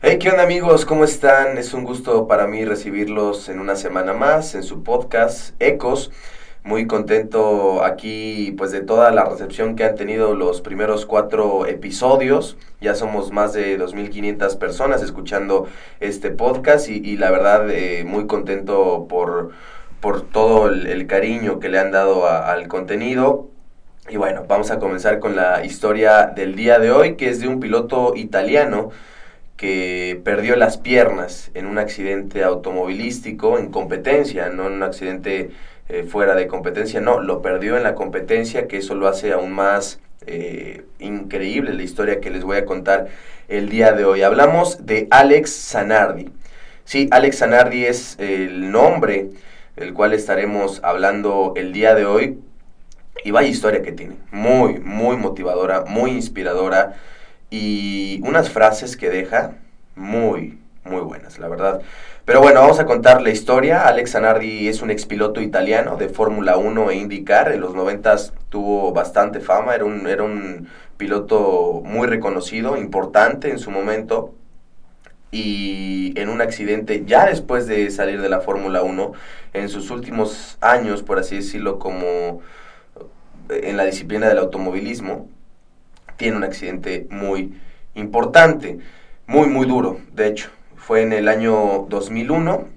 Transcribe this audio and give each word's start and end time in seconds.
Hey, 0.00 0.20
¿qué 0.20 0.30
onda 0.30 0.44
amigos? 0.44 0.84
¿Cómo 0.84 1.02
están? 1.02 1.58
Es 1.58 1.74
un 1.74 1.82
gusto 1.82 2.28
para 2.28 2.46
mí 2.46 2.64
recibirlos 2.64 3.48
en 3.48 3.58
una 3.58 3.74
semana 3.74 4.12
más 4.12 4.54
en 4.54 4.62
su 4.62 4.84
podcast 4.84 5.60
Ecos. 5.60 6.12
Muy 6.62 6.86
contento 6.86 7.82
aquí 7.82 8.54
pues 8.56 8.70
de 8.70 8.80
toda 8.80 9.10
la 9.10 9.24
recepción 9.24 9.74
que 9.74 9.82
han 9.82 9.96
tenido 9.96 10.36
los 10.36 10.60
primeros 10.60 11.04
cuatro 11.04 11.66
episodios. 11.66 12.56
Ya 12.80 12.94
somos 12.94 13.32
más 13.32 13.54
de 13.54 13.76
2.500 13.76 14.56
personas 14.58 15.02
escuchando 15.02 15.66
este 15.98 16.30
podcast 16.30 16.88
y, 16.88 17.16
la 17.16 17.32
verdad 17.32 17.68
eh, 17.68 18.04
muy 18.04 18.28
contento 18.28 19.06
por, 19.08 19.50
por 20.00 20.22
todo 20.22 20.68
el, 20.68 21.08
cariño 21.08 21.58
que 21.58 21.70
le 21.70 21.80
han 21.80 21.90
dado 21.90 22.28
al 22.28 22.68
contenido. 22.68 23.48
Y 24.08 24.16
bueno, 24.16 24.44
vamos 24.46 24.70
a 24.70 24.78
comenzar 24.78 25.18
con 25.18 25.34
la 25.34 25.64
historia 25.64 26.26
del 26.26 26.54
día 26.54 26.78
de 26.78 26.92
hoy 26.92 27.16
que 27.16 27.30
es 27.30 27.40
de 27.40 27.48
un 27.48 27.58
piloto 27.58 28.12
italiano 28.14 28.90
que 29.58 30.20
perdió 30.24 30.54
las 30.54 30.78
piernas 30.78 31.50
en 31.52 31.66
un 31.66 31.78
accidente 31.78 32.44
automovilístico 32.44 33.58
en 33.58 33.70
competencia, 33.70 34.48
no 34.50 34.68
en 34.68 34.74
un 34.74 34.82
accidente 34.84 35.50
eh, 35.88 36.04
fuera 36.04 36.36
de 36.36 36.46
competencia, 36.46 37.00
no, 37.00 37.20
lo 37.20 37.42
perdió 37.42 37.76
en 37.76 37.82
la 37.82 37.96
competencia, 37.96 38.68
que 38.68 38.76
eso 38.76 38.94
lo 38.94 39.08
hace 39.08 39.32
aún 39.32 39.52
más 39.52 39.98
eh, 40.26 40.84
increíble 41.00 41.74
la 41.74 41.82
historia 41.82 42.20
que 42.20 42.30
les 42.30 42.44
voy 42.44 42.56
a 42.56 42.64
contar 42.64 43.08
el 43.48 43.68
día 43.68 43.92
de 43.92 44.04
hoy. 44.04 44.22
Hablamos 44.22 44.86
de 44.86 45.08
Alex 45.10 45.70
Zanardi. 45.70 46.30
Sí, 46.84 47.08
Alex 47.10 47.38
Zanardi 47.38 47.84
es 47.84 48.16
el 48.20 48.70
nombre 48.70 49.30
del 49.74 49.92
cual 49.92 50.14
estaremos 50.14 50.80
hablando 50.84 51.54
el 51.56 51.72
día 51.72 51.96
de 51.96 52.06
hoy. 52.06 52.38
Y 53.24 53.32
vaya 53.32 53.48
historia 53.48 53.82
que 53.82 53.90
tiene, 53.90 54.14
muy, 54.30 54.78
muy 54.78 55.16
motivadora, 55.16 55.84
muy 55.84 56.12
inspiradora 56.12 56.94
y 57.50 58.20
unas 58.24 58.50
frases 58.50 58.96
que 58.96 59.10
deja 59.10 59.52
muy, 59.96 60.58
muy 60.84 61.00
buenas, 61.00 61.38
la 61.38 61.48
verdad. 61.48 61.80
Pero 62.24 62.40
bueno, 62.42 62.60
vamos 62.60 62.78
a 62.78 62.84
contar 62.84 63.22
la 63.22 63.30
historia. 63.30 63.86
Alex 63.86 64.12
Zanardi 64.12 64.68
es 64.68 64.82
un 64.82 64.90
expiloto 64.90 65.40
italiano 65.40 65.96
de 65.96 66.08
Fórmula 66.08 66.58
1 66.58 66.90
e 66.90 66.96
IndyCar. 66.96 67.52
En 67.52 67.60
los 67.60 67.74
90 67.74 68.16
tuvo 68.50 68.92
bastante 68.92 69.40
fama, 69.40 69.74
era 69.74 69.84
un, 69.84 70.06
era 70.06 70.24
un 70.24 70.68
piloto 70.98 71.80
muy 71.84 72.06
reconocido, 72.06 72.76
importante 72.76 73.50
en 73.50 73.58
su 73.58 73.70
momento. 73.70 74.34
Y 75.30 76.12
en 76.20 76.28
un 76.28 76.40
accidente, 76.40 77.04
ya 77.06 77.26
después 77.26 77.66
de 77.66 77.90
salir 77.90 78.20
de 78.20 78.28
la 78.28 78.40
Fórmula 78.40 78.82
1, 78.82 79.12
en 79.54 79.68
sus 79.68 79.90
últimos 79.90 80.58
años, 80.60 81.02
por 81.02 81.18
así 81.18 81.36
decirlo, 81.36 81.78
como 81.78 82.40
en 83.48 83.76
la 83.76 83.84
disciplina 83.84 84.28
del 84.28 84.38
automovilismo, 84.38 85.28
tiene 86.18 86.36
un 86.36 86.44
accidente 86.44 87.06
muy 87.08 87.54
importante, 87.94 88.78
muy, 89.26 89.48
muy 89.48 89.66
duro, 89.66 90.00
de 90.12 90.26
hecho. 90.26 90.50
Fue 90.76 91.02
en 91.02 91.12
el 91.12 91.28
año 91.28 91.86
2001, 91.88 92.68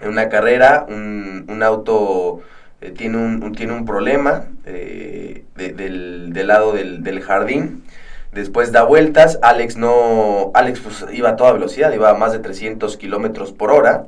en 0.00 0.08
una 0.08 0.28
carrera, 0.28 0.86
un, 0.88 1.62
auto 1.62 2.40
eh, 2.80 2.90
tiene, 2.90 3.18
un, 3.18 3.52
tiene 3.52 3.72
un 3.72 3.84
problema 3.84 4.46
eh, 4.64 5.44
del, 5.56 6.46
lado 6.46 6.72
del, 6.72 7.20
jardín. 7.20 7.84
Después 8.32 8.72
da 8.72 8.82
vueltas, 8.82 9.38
Alex 9.42 9.76
no, 9.76 10.50
Alex 10.54 10.80
pues, 10.80 11.04
iba 11.12 11.30
a 11.30 11.36
toda 11.36 11.52
velocidad, 11.52 11.92
iba 11.92 12.10
a 12.10 12.14
más 12.14 12.32
de 12.32 12.40
300 12.40 12.96
kilómetros 12.96 13.52
por 13.52 13.70
hora, 13.70 14.06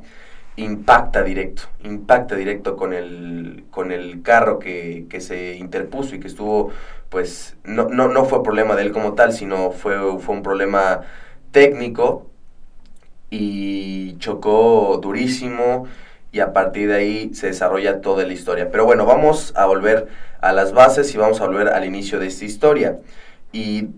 impacta 0.57 1.23
directo, 1.23 1.63
impacta 1.85 2.35
directo 2.35 2.77
con 2.77 2.93
el, 2.93 3.65
con 3.71 3.93
el 3.93 4.23
carro 4.23 4.59
que, 4.59 5.07
que 5.09 5.21
se 5.21 5.57
interpuso 5.57 6.15
y 6.15 6.21
que 6.21 6.29
estuvo 6.29 6.71
pues 7.09 7.57
no, 7.65 7.89
no, 7.89 8.09
no 8.09 8.25
fue 8.25 8.43
problema 8.43 8.75
de 8.75 8.83
él 8.83 8.93
como 8.93 9.15
tal, 9.15 9.33
sino 9.33 9.71
fue, 9.71 9.97
fue 10.19 10.35
un 10.35 10.43
problema 10.43 11.03
técnico 11.51 12.27
y 13.31 14.17
chocó 14.19 14.99
durísimo 15.03 15.87
y 16.33 16.41
a 16.41 16.53
partir 16.53 16.89
de 16.89 16.97
ahí 16.97 17.35
se 17.35 17.49
desarrolla 17.49 18.01
toda 18.01 18.25
la 18.27 18.33
historia. 18.33 18.71
Pero 18.71 18.85
bueno, 18.85 19.07
vamos 19.07 19.53
a 19.57 19.67
volver 19.67 20.09
a 20.41 20.53
las 20.53 20.73
bases 20.73 21.15
y 21.15 21.19
vamos 21.19 21.41
a 21.41 21.47
volver 21.47 21.69
al 21.69 21.85
inicio 21.85 22.19
de 22.19 22.27
esta 22.27 22.45
historia. 22.45 22.99
Y 23.53 23.89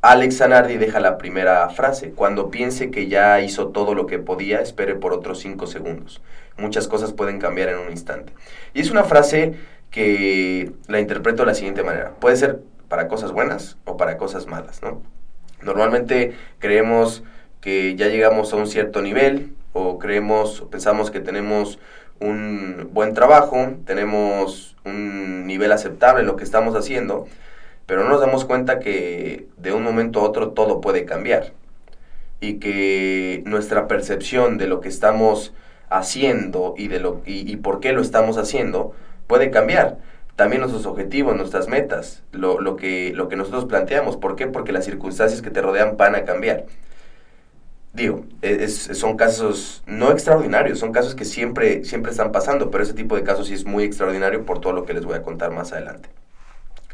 Alex 0.00 0.38
Zanardi 0.38 0.76
deja 0.76 1.00
la 1.00 1.18
primera 1.18 1.68
frase. 1.70 2.12
Cuando 2.12 2.50
piense 2.50 2.90
que 2.90 3.08
ya 3.08 3.40
hizo 3.40 3.68
todo 3.68 3.94
lo 3.94 4.06
que 4.06 4.20
podía, 4.20 4.60
espere 4.60 4.94
por 4.94 5.12
otros 5.12 5.40
cinco 5.40 5.66
segundos. 5.66 6.22
Muchas 6.56 6.86
cosas 6.86 7.12
pueden 7.12 7.40
cambiar 7.40 7.68
en 7.70 7.78
un 7.78 7.90
instante. 7.90 8.32
Y 8.74 8.80
es 8.80 8.90
una 8.92 9.02
frase 9.02 9.54
que 9.90 10.70
la 10.86 11.00
interpreto 11.00 11.42
de 11.42 11.46
la 11.46 11.54
siguiente 11.54 11.82
manera. 11.82 12.12
Puede 12.20 12.36
ser 12.36 12.60
para 12.88 13.08
cosas 13.08 13.32
buenas 13.32 13.76
o 13.84 13.96
para 13.96 14.18
cosas 14.18 14.46
malas, 14.46 14.82
¿no? 14.82 15.02
Normalmente 15.62 16.32
creemos 16.60 17.24
que 17.60 17.96
ya 17.96 18.06
llegamos 18.06 18.52
a 18.52 18.56
un 18.56 18.68
cierto 18.68 19.02
nivel 19.02 19.52
o 19.72 19.98
creemos 19.98 20.60
o 20.60 20.70
pensamos 20.70 21.10
que 21.10 21.18
tenemos 21.18 21.80
un 22.20 22.90
buen 22.92 23.14
trabajo, 23.14 23.74
tenemos 23.84 24.76
un 24.84 25.46
nivel 25.46 25.72
aceptable 25.72 26.20
en 26.20 26.26
lo 26.28 26.36
que 26.36 26.44
estamos 26.44 26.76
haciendo, 26.76 27.26
pero 27.88 28.04
no 28.04 28.10
nos 28.10 28.20
damos 28.20 28.44
cuenta 28.44 28.80
que 28.80 29.48
de 29.56 29.72
un 29.72 29.82
momento 29.82 30.20
a 30.20 30.24
otro 30.24 30.50
todo 30.50 30.82
puede 30.82 31.06
cambiar 31.06 31.54
y 32.38 32.58
que 32.58 33.42
nuestra 33.46 33.88
percepción 33.88 34.58
de 34.58 34.66
lo 34.66 34.82
que 34.82 34.90
estamos 34.90 35.54
haciendo 35.88 36.74
y 36.76 36.88
de 36.88 37.00
lo 37.00 37.22
y 37.24 37.56
por 37.56 37.80
qué 37.80 37.94
lo 37.94 38.02
estamos 38.02 38.36
haciendo 38.36 38.92
puede 39.26 39.50
cambiar. 39.50 39.96
También 40.36 40.60
nuestros 40.60 40.84
objetivos, 40.84 41.34
nuestras 41.34 41.66
metas, 41.68 42.22
lo, 42.30 42.60
lo, 42.60 42.76
que, 42.76 43.12
lo 43.14 43.28
que 43.28 43.36
nosotros 43.36 43.64
planteamos. 43.64 44.18
¿Por 44.18 44.36
qué? 44.36 44.46
Porque 44.46 44.70
las 44.72 44.84
circunstancias 44.84 45.40
que 45.40 45.50
te 45.50 45.62
rodean 45.62 45.96
van 45.96 46.14
a 46.14 46.24
cambiar. 46.26 46.66
Digo, 47.94 48.26
es, 48.42 48.90
son 48.92 49.16
casos 49.16 49.82
no 49.86 50.12
extraordinarios, 50.12 50.78
son 50.78 50.92
casos 50.92 51.14
que 51.14 51.24
siempre, 51.24 51.84
siempre 51.84 52.12
están 52.12 52.32
pasando, 52.32 52.70
pero 52.70 52.84
ese 52.84 52.92
tipo 52.92 53.16
de 53.16 53.24
casos 53.24 53.48
sí 53.48 53.54
es 53.54 53.64
muy 53.64 53.84
extraordinario 53.84 54.44
por 54.44 54.60
todo 54.60 54.74
lo 54.74 54.84
que 54.84 54.92
les 54.92 55.06
voy 55.06 55.16
a 55.16 55.22
contar 55.22 55.52
más 55.52 55.72
adelante. 55.72 56.10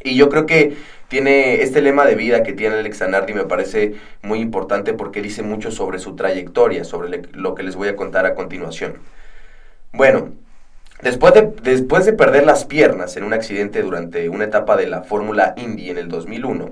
Y 0.04 0.14
yo 0.14 0.28
creo 0.28 0.46
que 0.46 0.76
tiene 1.08 1.62
este 1.62 1.82
lema 1.82 2.06
de 2.06 2.14
vida 2.14 2.44
que 2.44 2.52
tiene 2.52 2.76
Alex 2.76 2.98
Zanardi 2.98 3.34
me 3.34 3.46
parece 3.46 3.94
muy 4.22 4.38
importante 4.38 4.92
porque 4.92 5.20
dice 5.22 5.42
mucho 5.42 5.72
sobre 5.72 5.98
su 5.98 6.14
trayectoria, 6.14 6.84
sobre 6.84 7.22
lo 7.32 7.54
que 7.56 7.64
les 7.64 7.74
voy 7.74 7.88
a 7.88 7.96
contar 7.96 8.26
a 8.26 8.34
continuación. 8.36 8.98
Bueno, 9.92 10.32
Después 11.02 11.34
de, 11.34 11.52
después 11.62 12.06
de 12.06 12.14
perder 12.14 12.46
las 12.46 12.64
piernas 12.64 13.16
en 13.18 13.24
un 13.24 13.34
accidente 13.34 13.82
durante 13.82 14.30
una 14.30 14.44
etapa 14.44 14.74
de 14.74 14.86
la 14.86 15.02
Fórmula 15.02 15.52
Indy 15.56 15.90
en 15.90 15.98
el 15.98 16.08
2001, 16.08 16.70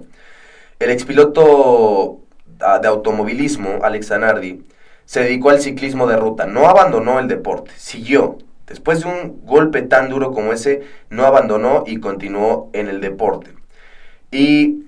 el 0.78 0.90
expiloto 0.90 2.20
ah, 2.60 2.78
de 2.78 2.88
automovilismo, 2.88 3.80
Alex 3.82 4.08
Zanardi, 4.08 4.64
se 5.04 5.20
dedicó 5.20 5.50
al 5.50 5.60
ciclismo 5.60 6.06
de 6.06 6.16
ruta. 6.16 6.46
No 6.46 6.66
abandonó 6.66 7.18
el 7.18 7.28
deporte, 7.28 7.72
siguió. 7.76 8.38
Después 8.72 9.00
de 9.00 9.06
un 9.10 9.44
golpe 9.44 9.82
tan 9.82 10.08
duro 10.08 10.32
como 10.32 10.50
ese, 10.50 10.80
no 11.10 11.26
abandonó 11.26 11.84
y 11.86 12.00
continuó 12.00 12.70
en 12.72 12.88
el 12.88 13.02
deporte. 13.02 13.52
Y 14.30 14.84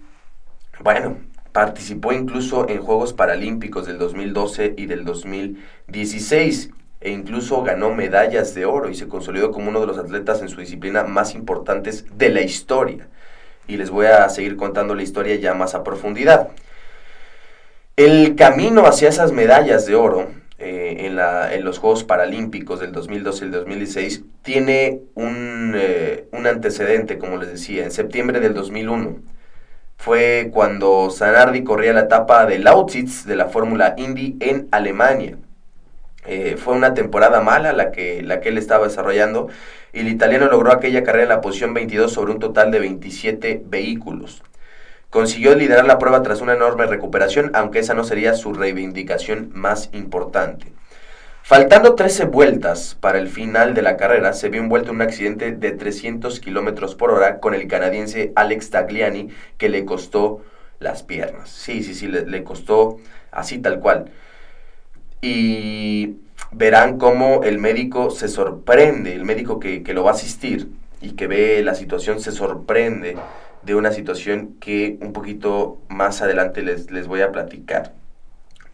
bueno, 0.80 1.18
participó 1.52 2.14
incluso 2.14 2.66
en 2.66 2.80
Juegos 2.80 3.12
Paralímpicos 3.12 3.86
del 3.86 3.98
2012 3.98 4.72
y 4.78 4.86
del 4.86 5.04
2016 5.04 6.70
e 7.02 7.10
incluso 7.10 7.62
ganó 7.62 7.94
medallas 7.94 8.54
de 8.54 8.64
oro 8.64 8.88
y 8.88 8.94
se 8.94 9.06
consolidó 9.06 9.50
como 9.50 9.68
uno 9.68 9.82
de 9.82 9.86
los 9.86 9.98
atletas 9.98 10.40
en 10.40 10.48
su 10.48 10.60
disciplina 10.60 11.04
más 11.04 11.34
importantes 11.34 12.06
de 12.16 12.30
la 12.30 12.40
historia. 12.40 13.06
Y 13.68 13.76
les 13.76 13.90
voy 13.90 14.06
a 14.06 14.26
seguir 14.30 14.56
contando 14.56 14.94
la 14.94 15.02
historia 15.02 15.36
ya 15.36 15.52
más 15.52 15.74
a 15.74 15.84
profundidad. 15.84 16.48
El 17.96 18.34
camino 18.34 18.86
hacia 18.86 19.10
esas 19.10 19.32
medallas 19.32 19.84
de 19.84 19.94
oro 19.94 20.30
eh, 20.58 20.96
en, 21.00 21.64
los 21.64 21.78
Juegos 21.78 22.04
Paralímpicos 22.04 22.80
del 22.80 22.92
2012 22.92 23.44
y 23.44 23.46
el 23.46 23.52
2016 23.52 24.24
tiene 24.42 25.00
un, 25.14 25.72
eh, 25.76 26.26
un 26.32 26.46
antecedente, 26.46 27.18
como 27.18 27.38
les 27.38 27.50
decía, 27.50 27.84
en 27.84 27.90
septiembre 27.90 28.40
del 28.40 28.54
2001 28.54 29.34
fue 29.96 30.50
cuando 30.52 31.08
Zanardi 31.10 31.64
corría 31.64 31.92
la 31.92 32.00
etapa 32.00 32.46
de 32.46 32.58
Lausitz 32.58 33.24
de 33.24 33.36
la 33.36 33.46
Fórmula 33.46 33.94
Indy 33.96 34.36
en 34.40 34.68
Alemania. 34.70 35.38
Eh, 36.26 36.56
fue 36.58 36.74
una 36.74 36.94
temporada 36.94 37.40
mala 37.40 37.72
la 37.72 37.90
que, 37.90 38.22
la 38.22 38.40
que 38.40 38.50
él 38.50 38.58
estaba 38.58 38.86
desarrollando 38.86 39.48
y 39.92 40.00
el 40.00 40.08
italiano 40.08 40.46
logró 40.48 40.72
aquella 40.72 41.02
carrera 41.02 41.24
en 41.24 41.28
la 41.30 41.40
posición 41.40 41.74
22 41.74 42.12
sobre 42.12 42.32
un 42.32 42.38
total 42.38 42.70
de 42.70 42.80
27 42.80 43.62
vehículos. 43.64 44.42
Consiguió 45.14 45.54
liderar 45.54 45.84
la 45.84 46.00
prueba 46.00 46.22
tras 46.22 46.40
una 46.40 46.54
enorme 46.54 46.86
recuperación, 46.86 47.52
aunque 47.54 47.78
esa 47.78 47.94
no 47.94 48.02
sería 48.02 48.34
su 48.34 48.52
reivindicación 48.52 49.52
más 49.54 49.88
importante. 49.92 50.72
Faltando 51.44 51.94
13 51.94 52.24
vueltas 52.24 52.96
para 53.00 53.18
el 53.18 53.28
final 53.28 53.74
de 53.74 53.82
la 53.82 53.96
carrera, 53.96 54.32
se 54.32 54.48
vio 54.48 54.60
envuelto 54.60 54.90
en 54.90 54.96
un 54.96 55.02
accidente 55.02 55.52
de 55.52 55.70
300 55.70 56.40
kilómetros 56.40 56.96
por 56.96 57.12
hora 57.12 57.38
con 57.38 57.54
el 57.54 57.68
canadiense 57.68 58.32
Alex 58.34 58.70
Tagliani, 58.70 59.28
que 59.56 59.68
le 59.68 59.84
costó 59.84 60.42
las 60.80 61.04
piernas. 61.04 61.48
Sí, 61.48 61.84
sí, 61.84 61.94
sí, 61.94 62.08
le, 62.08 62.26
le 62.26 62.42
costó 62.42 62.98
así 63.30 63.58
tal 63.58 63.78
cual 63.78 64.10
y 65.24 66.16
verán 66.52 66.98
cómo 66.98 67.44
el 67.44 67.58
médico 67.58 68.10
se 68.10 68.28
sorprende, 68.28 69.14
el 69.14 69.24
médico 69.24 69.58
que, 69.58 69.82
lo 69.94 70.04
va 70.04 70.10
a 70.10 70.14
asistir 70.14 70.68
y 71.00 71.12
que 71.12 71.26
ve 71.26 71.62
la 71.62 71.74
situación 71.74 72.20
se 72.20 72.30
sorprende 72.30 73.16
de 73.64 73.74
una 73.74 73.92
situación 73.92 74.56
que 74.60 74.98
un 75.00 75.12
poquito 75.12 75.78
más 75.88 76.22
adelante 76.22 76.62
les, 76.62 76.90
les 76.90 77.06
voy 77.06 77.22
a 77.22 77.32
platicar. 77.32 77.92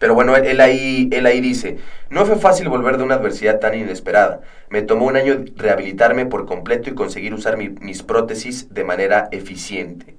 Pero 0.00 0.14
bueno, 0.14 0.34
él, 0.34 0.60
ahí, 0.62 1.10
él 1.12 1.26
ahí 1.26 1.42
dice, 1.42 1.76
no 2.08 2.24
fue 2.24 2.36
fácil 2.36 2.70
volver 2.70 2.96
de 2.96 3.04
una 3.04 3.16
adversidad 3.16 3.60
tan 3.60 3.74
inesperada. 3.74 4.40
Me 4.70 4.80
tomó 4.80 5.04
un 5.04 5.16
año 5.16 5.44
rehabilitarme 5.56 6.24
por 6.24 6.46
completo 6.46 6.88
y 6.88 6.94
conseguir 6.94 7.34
usar 7.34 7.58
mis 7.58 8.02
prótesis 8.02 8.72
de 8.72 8.82
manera 8.82 9.28
eficiente. 9.30 10.16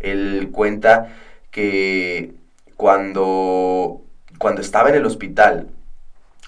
Él 0.00 0.50
cuenta 0.52 1.08
que 1.50 2.34
cuando, 2.76 4.02
cuando 4.36 4.60
estaba 4.60 4.90
en 4.90 4.96
el 4.96 5.06
hospital, 5.06 5.68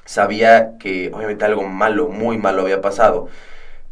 sabía 0.04 0.76
que 0.78 1.10
obviamente 1.14 1.46
algo 1.46 1.62
malo, 1.62 2.08
muy 2.08 2.36
malo 2.36 2.62
había 2.62 2.82
pasado, 2.82 3.28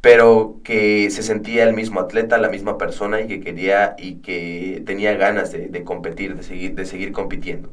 pero 0.02 0.56
que 0.64 1.10
se 1.10 1.22
sentía 1.22 1.62
el 1.64 1.74
mismo 1.74 2.00
atleta, 2.00 2.36
la 2.36 2.48
misma 2.48 2.76
persona 2.76 3.20
y 3.20 3.28
que 3.28 3.40
quería 3.40 3.94
y 3.96 4.16
que 4.16 4.82
tenía 4.84 5.14
ganas 5.14 5.52
de, 5.52 5.84
competir, 5.84 6.34
de 6.36 6.84
seguir, 6.84 7.12
compitiendo. 7.12 7.70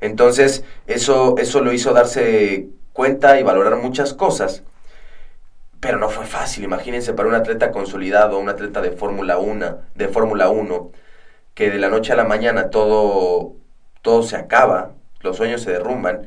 Entonces, 0.00 0.64
eso, 0.88 1.36
eso 1.38 1.60
lo 1.60 1.72
hizo 1.72 1.92
darse 1.92 2.68
cuenta 2.92 3.38
y 3.38 3.44
valorar 3.44 3.76
muchas 3.76 4.14
cosas, 4.14 4.64
pero 5.78 5.98
no 5.98 6.08
fue 6.08 6.26
fácil. 6.26 6.64
Imagínense 6.64 7.12
para 7.14 7.28
un 7.28 7.36
atleta 7.36 7.70
consolidado, 7.70 8.40
un 8.40 8.48
atleta 8.48 8.80
de 8.82 8.90
Fórmula 8.90 9.38
1, 9.38 9.78
de 9.94 10.08
Fórmula 10.08 10.50
1, 10.50 10.90
que 11.54 11.70
de 11.70 11.78
la 11.78 11.88
noche 11.88 12.12
a 12.12 12.16
la 12.16 12.24
mañana 12.24 12.70
todo, 12.70 13.54
todo 14.02 14.24
se 14.24 14.36
acaba, 14.36 14.94
los 15.20 15.36
sueños 15.36 15.62
se 15.62 15.70
derrumban 15.70 16.26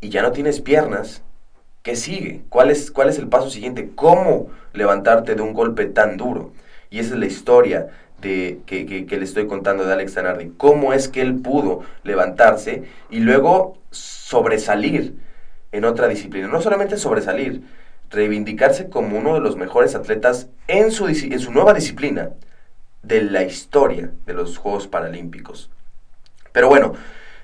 y 0.00 0.08
ya 0.08 0.22
no 0.22 0.32
tienes 0.32 0.60
piernas, 0.60 1.22
¿qué 1.82 1.96
sigue? 1.96 2.42
¿Cuál 2.48 2.70
es, 2.70 2.90
cuál 2.90 3.08
es 3.08 3.18
el 3.18 3.28
paso 3.28 3.50
siguiente? 3.50 3.90
¿Cómo 3.94 4.48
levantarte 4.72 5.34
de 5.34 5.42
un 5.42 5.52
golpe 5.52 5.86
tan 5.86 6.16
duro? 6.16 6.52
Y 6.90 6.98
esa 6.98 7.14
es 7.14 7.20
la 7.20 7.26
historia 7.26 7.88
de, 8.20 8.60
que, 8.66 9.06
le 9.08 9.24
estoy 9.24 9.46
contando 9.46 9.84
de 9.84 9.92
Alex 9.92 10.14
Zanardi. 10.14 10.52
¿Cómo 10.56 10.92
es 10.92 11.08
que 11.08 11.22
él 11.22 11.40
pudo 11.40 11.82
levantarse 12.04 12.84
y 13.10 13.20
luego 13.20 13.78
sobresalir 13.90 15.16
en 15.72 15.84
otra 15.84 16.08
disciplina? 16.08 16.48
No 16.48 16.60
solamente 16.60 16.96
sobresalir, 16.96 17.62
reivindicarse 18.10 18.88
como 18.88 19.18
uno 19.18 19.34
de 19.34 19.40
los 19.40 19.56
mejores 19.56 19.94
atletas 19.94 20.48
en 20.68 20.92
su, 20.92 21.08
en 21.08 21.40
su 21.40 21.50
nueva 21.50 21.74
disciplina 21.74 22.30
de 23.02 23.22
la 23.22 23.42
historia 23.42 24.10
de 24.26 24.34
los 24.34 24.58
Juegos 24.58 24.86
Paralímpicos. 24.86 25.70
Pero 26.52 26.68
bueno, 26.68 26.92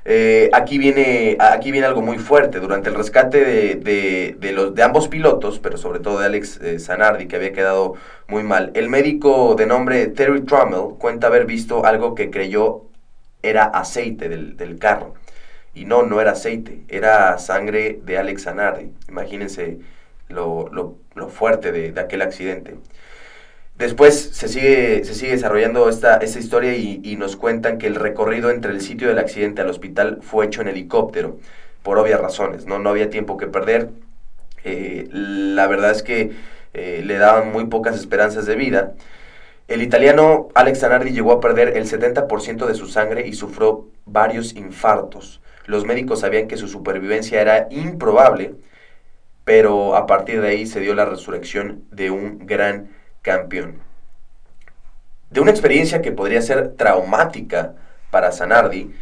eh, 0.05 0.51
aquí, 0.53 0.79
viene, 0.79 1.37
aquí 1.41 1.71
viene 1.71 1.87
algo 1.87 2.03
muy 2.03 2.19
fuerte. 2.19 2.61
Durante 2.61 2.89
el 2.89 2.95
rescate 2.95 3.45
de, 3.77 4.53
los, 4.53 4.75
de 4.75 4.83
ambos 4.83 5.09
pilotos, 5.09 5.59
pero 5.59 5.77
sobre 5.77 6.01
todo 6.01 6.21
de 6.21 6.27
Alex 6.27 6.61
eh, 6.63 6.79
Zanardi, 6.79 7.27
que 7.27 7.37
había 7.37 7.53
quedado 7.53 7.95
muy 8.27 8.43
mal, 8.43 8.71
el 8.75 8.89
médico 8.89 9.55
de 9.55 9.67
nombre 9.67 10.07
Terry 10.09 10.43
Trummel 10.43 10.97
cuenta 10.99 11.27
haber 11.27 11.47
visto 11.47 11.85
algo 11.85 12.15
que 12.15 12.31
creyó 12.31 12.85
era 13.43 13.65
aceite 13.65 14.29
del, 14.29 14.79
carro. 14.79 15.15
Y 15.75 15.85
no, 15.85 16.03
no 16.03 16.21
era 16.21 16.33
aceite, 16.33 16.83
era 16.89 17.39
sangre 17.39 18.01
de 18.03 18.19
Alex 18.19 18.45
Zanardi. 18.45 18.91
Imagínense 19.09 19.79
lo, 20.29 20.99
fuerte 21.29 21.73
de 21.73 22.01
aquel 22.01 22.23
accidente. 22.23 22.77
Después 23.79 24.31
se 24.33 24.49
sigue, 24.49 25.05
se 25.05 25.15
sigue 25.15 25.33
desarrollando 25.33 25.89
esta, 25.89 26.19
historia 26.25 26.75
y, 26.75 27.15
nos 27.17 27.37
cuentan 27.37 27.79
que 27.79 27.87
el 27.87 27.95
recorrido 27.95 28.51
entre 28.51 28.73
el 28.73 28.81
sitio 28.81 29.07
del 29.07 29.21
accidente 29.21 29.63
al 29.63 29.71
hospital 29.71 30.19
fue 30.21 30.47
hecho 30.47 30.63
en 30.63 30.69
helicóptero, 30.69 31.39
por 31.85 31.97
obvias 31.99 32.21
razones, 32.21 32.67
no, 32.67 32.81
no 32.81 32.91
había 32.91 33.09
tiempo 33.09 33.37
que 33.37 33.47
perder. 33.47 33.91
Eh, 34.65 35.07
la 35.11 35.69
verdad 35.69 35.93
es 35.93 36.03
que 36.03 36.33
eh, 36.75 37.03
le 37.05 37.19
daban 37.19 37.53
muy 37.53 37.67
pocas 37.67 37.97
esperanzas 37.97 38.47
de 38.47 38.57
vida. 38.57 38.95
El 39.69 39.83
italiano 39.83 40.49
Alex 40.55 40.81
Zanardi 40.81 41.13
llegó 41.13 41.31
a 41.33 41.41
perder 41.41 41.77
el 41.77 41.85
70% 41.85 42.67
de 42.67 42.75
su 42.75 42.89
sangre 42.89 43.29
y 43.29 43.35
sufrió 43.35 43.87
varios 44.07 44.57
infartos. 44.57 45.41
Los 45.67 45.85
médicos 45.85 46.21
sabían 46.21 46.49
que 46.49 46.57
su 46.57 46.67
supervivencia 46.67 47.41
era 47.41 47.69
improbable, 47.71 48.57
pero 49.45 49.95
a 49.95 50.07
partir 50.07 50.41
de 50.41 50.49
ahí 50.49 50.67
se 50.67 50.81
dio 50.81 50.95
la 50.97 51.05
resurrección 51.05 51.85
de 51.93 52.11
un 52.11 52.45
gran 52.45 52.98
campeón. 53.29 53.75
De 55.29 55.41
una 55.41 55.51
experiencia 55.51 56.01
que 56.01 56.13
podría 56.13 56.41
ser 56.41 56.77
traumática 56.77 57.75
para 58.11 58.33
Zanardi, 58.33 58.95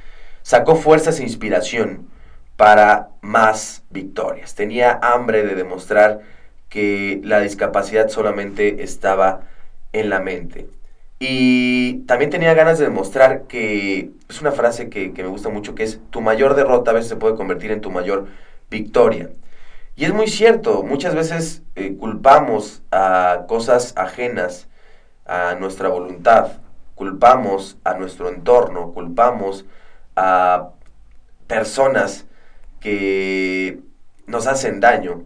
sacó 0.42 0.74
fuerzas 0.74 1.20
e 1.20 1.22
inspiración 1.22 2.08
para 2.56 3.10
más 3.20 3.84
victorias. 3.90 4.56
Tenía 4.56 4.98
hambre 5.00 5.44
de 5.44 5.54
demostrar 5.54 6.22
que 6.68 7.20
la 7.22 7.38
discapacidad 7.38 8.08
solamente 8.08 8.82
estaba 8.82 9.42
en 9.92 10.10
la 10.10 10.18
mente. 10.18 10.66
Y 11.20 12.00
también 12.06 12.30
tenía 12.30 12.52
ganas 12.54 12.78
de 12.80 12.86
demostrar 12.86 13.42
que 13.42 14.10
es 14.28 14.40
una 14.40 14.50
frase 14.50 14.90
que, 14.90 15.12
me 15.16 15.28
gusta 15.28 15.50
mucho, 15.50 15.76
que 15.76 15.84
es 15.84 16.00
tu 16.10 16.20
mayor 16.20 16.56
derrota 16.56 16.90
a 16.90 16.94
veces 16.94 17.08
se 17.08 17.16
puede 17.16 17.36
convertir 17.36 17.70
en 17.70 17.80
tu 17.80 17.92
mayor 17.92 18.26
victoria. 18.70 19.30
Y 19.96 20.04
es 20.04 20.12
muy 20.12 20.28
cierto, 20.28 20.82
muchas 20.82 21.14
veces 21.14 21.62
eh, 21.74 21.96
culpamos 21.96 22.82
a 22.90 23.46
cosas 23.48 23.94
ajenas 23.96 24.68
a 25.24 25.54
nuestra 25.54 25.88
voluntad, 25.88 26.48
culpamos 26.94 27.78
a 27.82 27.94
nuestro 27.94 28.28
entorno, 28.28 28.92
culpamos 28.92 29.64
a 30.14 30.68
personas 31.46 32.26
que 32.78 33.80
nos 34.26 34.46
hacen 34.46 34.80
daño. 34.80 35.24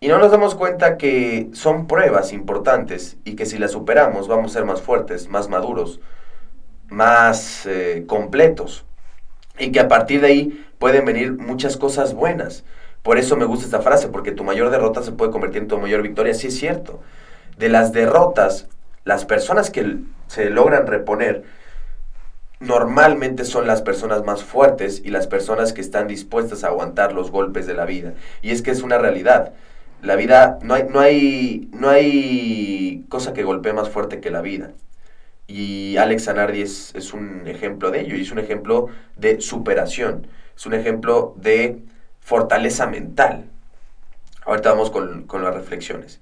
Y 0.00 0.08
no 0.08 0.18
nos 0.18 0.30
damos 0.32 0.54
cuenta 0.54 0.98
que 0.98 1.48
son 1.54 1.86
pruebas 1.86 2.34
importantes 2.34 3.16
y 3.24 3.36
que 3.36 3.46
si 3.46 3.56
las 3.56 3.70
superamos 3.70 4.28
vamos 4.28 4.50
a 4.50 4.54
ser 4.58 4.66
más 4.66 4.82
fuertes, 4.82 5.28
más 5.28 5.48
maduros, 5.48 5.98
más 6.88 7.64
eh, 7.64 8.04
completos. 8.06 8.84
Y 9.58 9.72
que 9.72 9.80
a 9.80 9.88
partir 9.88 10.20
de 10.20 10.26
ahí 10.26 10.66
pueden 10.78 11.06
venir 11.06 11.32
muchas 11.38 11.78
cosas 11.78 12.12
buenas. 12.12 12.64
Por 13.02 13.18
eso 13.18 13.36
me 13.36 13.44
gusta 13.44 13.64
esta 13.64 13.80
frase, 13.80 14.08
porque 14.08 14.32
tu 14.32 14.44
mayor 14.44 14.70
derrota 14.70 15.02
se 15.02 15.12
puede 15.12 15.32
convertir 15.32 15.62
en 15.62 15.68
tu 15.68 15.78
mayor 15.78 16.02
victoria. 16.02 16.34
Sí 16.34 16.48
es 16.48 16.56
cierto. 16.56 17.00
De 17.58 17.68
las 17.68 17.92
derrotas, 17.92 18.68
las 19.04 19.24
personas 19.24 19.70
que 19.70 19.98
se 20.28 20.50
logran 20.50 20.86
reponer 20.86 21.44
normalmente 22.60 23.44
son 23.44 23.66
las 23.66 23.82
personas 23.82 24.24
más 24.24 24.44
fuertes 24.44 25.02
y 25.04 25.10
las 25.10 25.26
personas 25.26 25.72
que 25.72 25.80
están 25.80 26.06
dispuestas 26.06 26.62
a 26.62 26.68
aguantar 26.68 27.12
los 27.12 27.30
golpes 27.30 27.66
de 27.66 27.74
la 27.74 27.86
vida. 27.86 28.14
Y 28.40 28.52
es 28.52 28.62
que 28.62 28.70
es 28.70 28.82
una 28.82 28.98
realidad. 28.98 29.52
La 30.00 30.16
vida, 30.16 30.58
no 30.62 30.74
hay, 30.74 30.84
no 30.88 31.00
hay, 31.00 31.68
no 31.72 31.88
hay 31.88 33.04
cosa 33.08 33.32
que 33.32 33.42
golpee 33.42 33.72
más 33.72 33.88
fuerte 33.88 34.20
que 34.20 34.30
la 34.30 34.42
vida. 34.42 34.70
Y 35.48 35.96
Alex 35.96 36.24
Zanardi 36.24 36.62
es, 36.62 36.94
es 36.94 37.12
un 37.12 37.46
ejemplo 37.46 37.90
de 37.90 38.00
ello, 38.00 38.16
y 38.16 38.22
es 38.22 38.30
un 38.30 38.38
ejemplo 38.38 38.88
de 39.16 39.40
superación, 39.40 40.26
es 40.56 40.66
un 40.66 40.74
ejemplo 40.74 41.34
de 41.36 41.82
fortaleza 42.22 42.86
mental. 42.86 43.50
Ahorita 44.44 44.70
vamos 44.70 44.90
con, 44.90 45.26
las 45.42 45.54
reflexiones. 45.54 46.20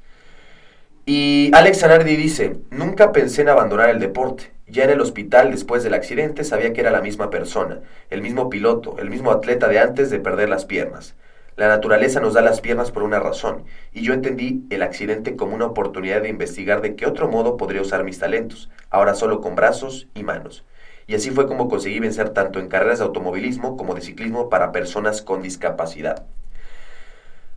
Y 1.06 1.50
Alex 1.54 1.80
Zanardi 1.80 2.16
dice, 2.16 2.56
nunca 2.70 3.12
pensé 3.12 3.42
en 3.42 3.48
abandonar 3.48 3.90
el 3.90 4.00
deporte. 4.00 4.52
Ya 4.66 4.84
en 4.84 4.90
el 4.90 5.00
hospital, 5.00 5.50
después 5.50 5.82
del 5.82 5.94
accidente, 5.94 6.44
sabía 6.44 6.72
que 6.72 6.80
era 6.80 6.90
la 6.90 7.00
misma 7.00 7.28
persona, 7.28 7.80
el 8.08 8.22
mismo 8.22 8.50
piloto, 8.50 8.96
el 8.98 9.10
mismo 9.10 9.32
atleta 9.32 9.68
de 9.68 9.80
antes 9.80 10.10
de 10.10 10.20
perder 10.20 10.48
las 10.48 10.64
piernas. 10.64 11.16
La 11.56 11.68
naturaleza 11.68 12.20
nos 12.20 12.34
da 12.34 12.40
las 12.40 12.60
piernas 12.60 12.92
por 12.92 13.02
una 13.02 13.18
razón, 13.18 13.64
y 13.92 14.02
yo 14.02 14.14
entendí 14.14 14.64
el 14.70 14.82
accidente 14.82 15.34
como 15.34 15.56
una 15.56 15.66
oportunidad 15.66 16.22
de 16.22 16.28
investigar 16.28 16.80
de 16.80 16.94
qué 16.94 17.06
otro 17.06 17.28
modo 17.28 17.56
podría 17.56 17.82
usar 17.82 18.04
mis 18.04 18.20
talentos, 18.20 18.70
ahora 18.90 19.14
solo 19.14 19.40
con 19.40 19.56
brazos 19.56 20.06
y 20.14 20.22
manos 20.22 20.64
y 21.10 21.16
así 21.16 21.32
fue 21.32 21.48
como 21.48 21.68
conseguí 21.68 21.98
vencer 21.98 22.30
tanto 22.30 22.60
en 22.60 22.68
carreras 22.68 23.00
de 23.00 23.04
automovilismo 23.04 23.76
como 23.76 23.96
de 23.96 24.00
ciclismo 24.00 24.48
para 24.48 24.70
personas 24.70 25.22
con 25.22 25.42
discapacidad. 25.42 26.24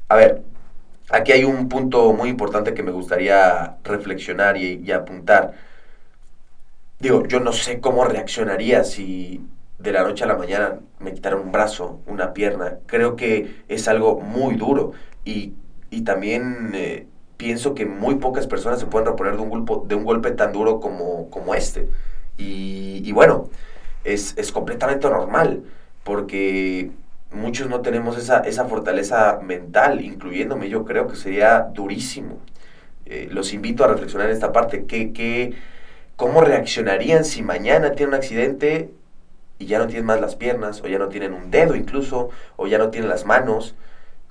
A 0.10 0.16
ver, 0.16 0.42
aquí 1.12 1.34
hay 1.34 1.44
un 1.44 1.70
punto 1.70 2.14
muy 2.14 2.30
importante 2.30 2.74
que 2.74 2.82
me 2.82 2.90
gustaría 2.90 3.78
reflexionar 3.84 4.58
y, 4.58 4.92
apuntar. 4.92 5.54
Digo, 7.00 7.28
yo 7.28 7.40
no 7.42 7.54
sé 7.54 7.80
cómo 7.80 8.06
reaccionaría 8.06 8.84
si 8.84 9.46
de 9.78 9.92
la 9.92 10.02
noche 10.02 10.24
a 10.24 10.28
la 10.28 10.36
mañana 10.36 10.80
me 10.98 11.14
quitaran 11.14 11.40
un 11.40 11.52
brazo, 11.52 12.00
una 12.08 12.34
pierna. 12.34 12.80
Creo 12.88 13.16
que 13.16 13.58
es 13.68 13.88
algo 13.88 14.20
muy 14.20 14.56
duro 14.56 14.94
y, 15.26 15.54
también 16.04 16.72
eh, 16.74 17.06
pienso 17.38 17.76
que 17.76 17.86
muy 17.86 18.16
pocas 18.16 18.48
personas 18.48 18.80
se 18.80 18.88
pueden 18.88 19.10
reponer 19.10 19.36
de 19.36 19.44
un, 19.44 19.50
golpe, 19.52 19.74
de 19.86 19.94
un 19.94 20.06
golpe 20.06 20.32
tan 20.32 20.52
duro 20.54 20.80
como, 20.80 21.30
como 21.30 21.54
este. 21.54 21.88
Y, 22.38 23.12
bueno, 23.12 23.50
es, 24.04 24.34
completamente 24.52 25.10
normal, 25.10 25.64
porque 26.04 26.92
muchos 27.32 27.70
no 27.70 27.82
tenemos 27.82 28.18
esa, 28.18 28.40
esa 28.40 28.66
fortaleza 28.66 29.40
mental, 29.44 30.02
incluyéndome, 30.02 30.70
yo 30.70 30.86
creo 30.86 31.08
que 31.08 31.16
sería 31.16 31.62
durísimo. 31.74 32.40
Eh, 33.06 33.28
los 33.32 33.54
invito 33.54 33.84
a 33.84 33.88
reflexionar 33.88 34.30
en 34.30 34.34
esta 34.34 34.52
parte. 34.52 34.86
¿Qué, 34.86 35.54
cómo 36.16 36.42
reaccionarían 36.42 37.26
si 37.26 37.42
mañana 37.42 37.92
tienen 37.92 38.10
un 38.10 38.16
accidente 38.16 38.92
y 39.60 39.66
ya 39.66 39.80
no 39.80 39.88
tienen 39.88 40.06
más 40.06 40.22
las 40.22 40.36
piernas, 40.36 40.82
o 40.82 40.88
ya 40.88 41.00
no 41.00 41.10
tienen 41.10 41.34
un 41.34 41.52
dedo 41.52 41.76
incluso, 41.76 42.30
o 42.56 42.68
ya 42.68 42.78
no 42.78 42.90
tienen 42.90 43.10
las 43.10 43.26
manos? 43.26 43.76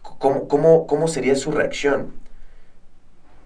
¿Cómo, 0.03 0.49
cómo, 0.49 0.87
cómo 0.87 1.09
sería 1.09 1.37
su 1.37 1.53
reacción? 1.53 2.15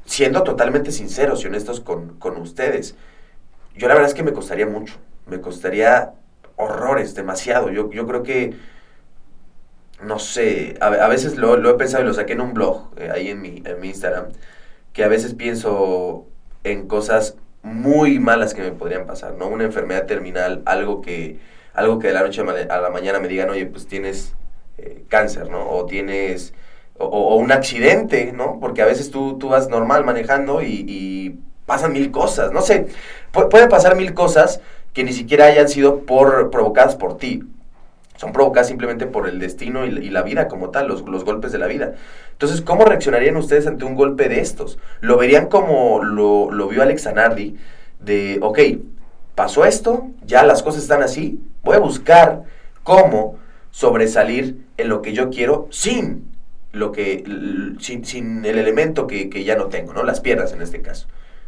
Siendo 0.04 0.42
totalmente 0.42 0.92
sinceros 0.92 1.42
y 1.42 1.48
honestos 1.48 1.80
con, 1.80 2.18
con 2.18 2.36
ustedes. 2.36 2.94
Yo 3.76 3.88
la 3.88 3.94
verdad 3.94 4.08
es 4.08 4.14
que 4.14 4.22
me 4.22 4.32
costaría 4.32 4.66
mucho, 4.66 4.94
me 5.26 5.40
costaría 5.40 6.12
horrores, 6.56 7.14
demasiado. 7.14 7.70
Yo, 7.70 7.90
yo 7.90 8.06
creo 8.06 8.22
que 8.22 8.54
no 10.02 10.18
sé, 10.18 10.76
a, 10.80 11.08
veces 11.08 11.36
lo, 11.36 11.56
he 11.68 11.74
pensado 11.74 12.04
y 12.04 12.06
lo 12.06 12.14
saqué 12.14 12.34
en 12.34 12.42
un 12.42 12.52
blog, 12.52 12.90
eh, 12.98 13.10
ahí 13.12 13.30
en 13.30 13.40
mi, 13.40 13.62
en 13.64 13.80
mi 13.80 13.88
Instagram, 13.88 14.26
que 14.92 15.04
a 15.04 15.08
veces 15.08 15.34
pienso 15.34 16.26
en 16.64 16.86
cosas 16.86 17.36
muy 17.62 18.18
malas 18.18 18.54
que 18.54 18.62
me 18.62 18.72
podrían 18.72 19.06
pasar, 19.06 19.34
¿no? 19.34 19.48
Una 19.48 19.64
enfermedad 19.64 20.06
terminal, 20.06 20.62
algo 20.66 21.00
que, 21.00 21.38
algo 21.74 21.98
que 21.98 22.08
de 22.08 22.14
la 22.14 22.22
noche 22.22 22.42
a 22.42 22.80
la 22.80 22.90
mañana 22.90 23.18
me 23.20 23.28
digan, 23.28 23.50
oye, 23.50 23.66
pues 23.66 23.86
tienes 23.86 24.34
eh, 24.78 25.04
cáncer, 25.08 25.50
¿no? 25.50 25.68
O 25.70 25.86
tienes, 25.86 26.54
o, 26.98 27.36
un 27.36 27.52
accidente, 27.52 28.32
¿no? 28.32 28.58
Porque 28.60 28.82
a 28.82 28.86
veces 28.86 29.10
tú, 29.10 29.38
tú 29.38 29.48
vas 29.48 29.68
normal 29.68 30.04
manejando 30.04 30.62
y, 30.62 31.40
pasan 31.66 31.92
mil 31.92 32.10
cosas, 32.10 32.52
no 32.52 32.62
sé, 32.62 32.86
puede 33.32 33.68
pasar 33.68 33.96
mil 33.96 34.14
cosas 34.14 34.60
que 34.92 35.04
ni 35.04 35.12
siquiera 35.12 35.46
hayan 35.46 35.68
sido 35.68 36.00
por, 36.00 36.50
provocadas 36.50 36.96
por 36.96 37.18
ti, 37.18 37.42
son 38.16 38.32
provocadas 38.32 38.68
simplemente 38.68 39.06
por 39.06 39.28
el 39.28 39.38
destino 39.38 39.84
y, 39.84 40.08
la 40.08 40.22
vida 40.22 40.48
como 40.48 40.70
tal, 40.70 40.88
los, 40.88 41.02
golpes 41.02 41.52
de 41.52 41.58
la 41.58 41.66
vida. 41.66 41.94
Entonces, 42.32 42.62
¿cómo 42.62 42.84
reaccionarían 42.84 43.36
ustedes 43.36 43.66
ante 43.66 43.84
un 43.84 43.94
golpe 43.94 44.28
de 44.28 44.40
estos? 44.40 44.78
¿Lo 45.00 45.18
verían 45.18 45.48
como 45.48 46.02
lo, 46.02 46.68
vio 46.68 46.82
Alex 46.82 47.02
Zanardi? 47.02 47.56
De, 48.00 48.38
ok, 48.40 48.58
pasó 49.34 49.64
esto, 49.64 50.08
ya 50.24 50.44
las 50.44 50.62
cosas 50.62 50.82
están 50.82 51.02
así, 51.02 51.40
voy 51.62 51.76
a 51.76 51.80
buscar 51.80 52.44
cómo 52.82 53.36
sobresalir 53.70 54.64
en 54.78 54.88
lo 54.88 55.02
que 55.02 55.12
yo 55.12 55.28
quiero 55.28 55.68
sin 55.70 56.34
lo 56.72 56.92
que 56.92 57.24
sin, 57.80 58.04
sin 58.04 58.44
el 58.44 58.58
elemento 58.58 59.06
que, 59.06 59.30
que, 59.30 59.44
ya 59.44 59.56
no 59.56 59.66
tengo, 59.66 59.94
¿no? 59.94 60.02
Las 60.02 60.20
piernas 60.20 60.52
en 60.52 60.60
este 60.60 60.82
caso. 60.82 61.06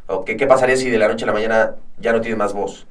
¿O 0.08 0.24
qué, 0.24 0.46
pasaría 0.46 0.74
si 0.76 0.88
de 0.88 0.96
la 0.96 1.06
noche 1.06 1.24
a 1.24 1.26
la 1.26 1.34
mañana 1.34 1.74
ya 1.98 2.12
no 2.12 2.22
tienes 2.22 2.38
más 2.38 2.54
voz? 2.54 2.86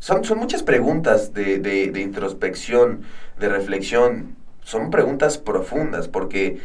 Son, 0.00 0.24
son 0.24 0.38
muchas 0.38 0.64
preguntas 0.64 1.32
de, 1.32 1.58
de, 1.58 2.00
introspección, 2.00 3.04
de 3.38 3.48
reflexión, 3.48 4.34
son 4.64 4.90
preguntas 4.90 5.38
profundas, 5.38 6.08
porque 6.08 6.58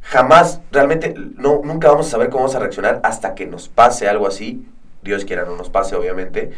jamás, 0.00 0.60
realmente, 0.72 1.14
no, 1.36 1.60
nunca 1.62 1.88
vamos 1.88 2.08
a 2.08 2.10
saber 2.10 2.28
cómo 2.28 2.42
vamos 2.42 2.56
a 2.56 2.58
reaccionar 2.58 3.00
hasta 3.04 3.36
que 3.36 3.46
nos 3.46 3.68
pase 3.68 4.08
algo 4.08 4.26
así. 4.26 4.66
Dios 5.02 5.24
quiera 5.24 5.44
no 5.44 5.56
nos 5.56 5.70
pase, 5.70 5.94
obviamente. 5.94 6.50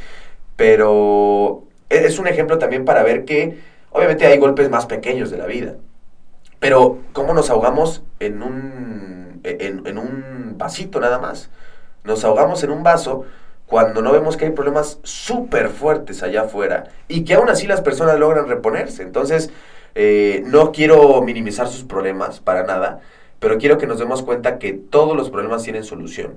Pero 0.56 1.64
e, 1.90 2.06
es 2.06 2.18
un 2.18 2.26
ejemplo 2.26 2.56
también 2.56 2.86
para 2.86 3.02
ver 3.02 3.26
que, 3.26 3.58
obviamente, 3.90 4.24
hay 4.24 4.38
golpes 4.38 4.70
más 4.70 4.86
pequeños 4.86 5.30
de 5.30 5.36
la 5.36 5.44
vida. 5.44 5.74
Pero, 6.58 7.00
¿cómo 7.12 7.34
nos 7.34 7.50
ahogamos 7.50 8.02
en 8.18 8.42
un, 8.42 9.40
en, 9.44 9.86
en 9.86 9.98
un 9.98 10.54
vasito 10.56 11.00
nada 11.00 11.18
más? 11.18 11.50
Nos 12.04 12.24
ahogamos 12.24 12.62
en 12.64 12.70
un 12.70 12.82
vaso 12.82 13.24
cuando 13.66 14.02
no 14.02 14.12
vemos 14.12 14.36
que 14.36 14.44
hay 14.44 14.50
problemas 14.50 14.98
súper 15.02 15.68
fuertes 15.68 16.22
allá 16.22 16.42
afuera 16.42 16.90
y 17.08 17.24
que 17.24 17.34
aún 17.34 17.48
así 17.48 17.66
las 17.66 17.80
personas 17.80 18.18
logran 18.18 18.48
reponerse. 18.48 19.02
Entonces, 19.02 19.50
eh, 19.94 20.42
no 20.46 20.72
quiero 20.72 21.22
minimizar 21.22 21.68
sus 21.68 21.84
problemas 21.84 22.40
para 22.40 22.64
nada, 22.64 23.00
pero 23.38 23.58
quiero 23.58 23.78
que 23.78 23.86
nos 23.86 23.98
demos 23.98 24.22
cuenta 24.22 24.58
que 24.58 24.72
todos 24.72 25.16
los 25.16 25.30
problemas 25.30 25.62
tienen 25.62 25.84
solución. 25.84 26.34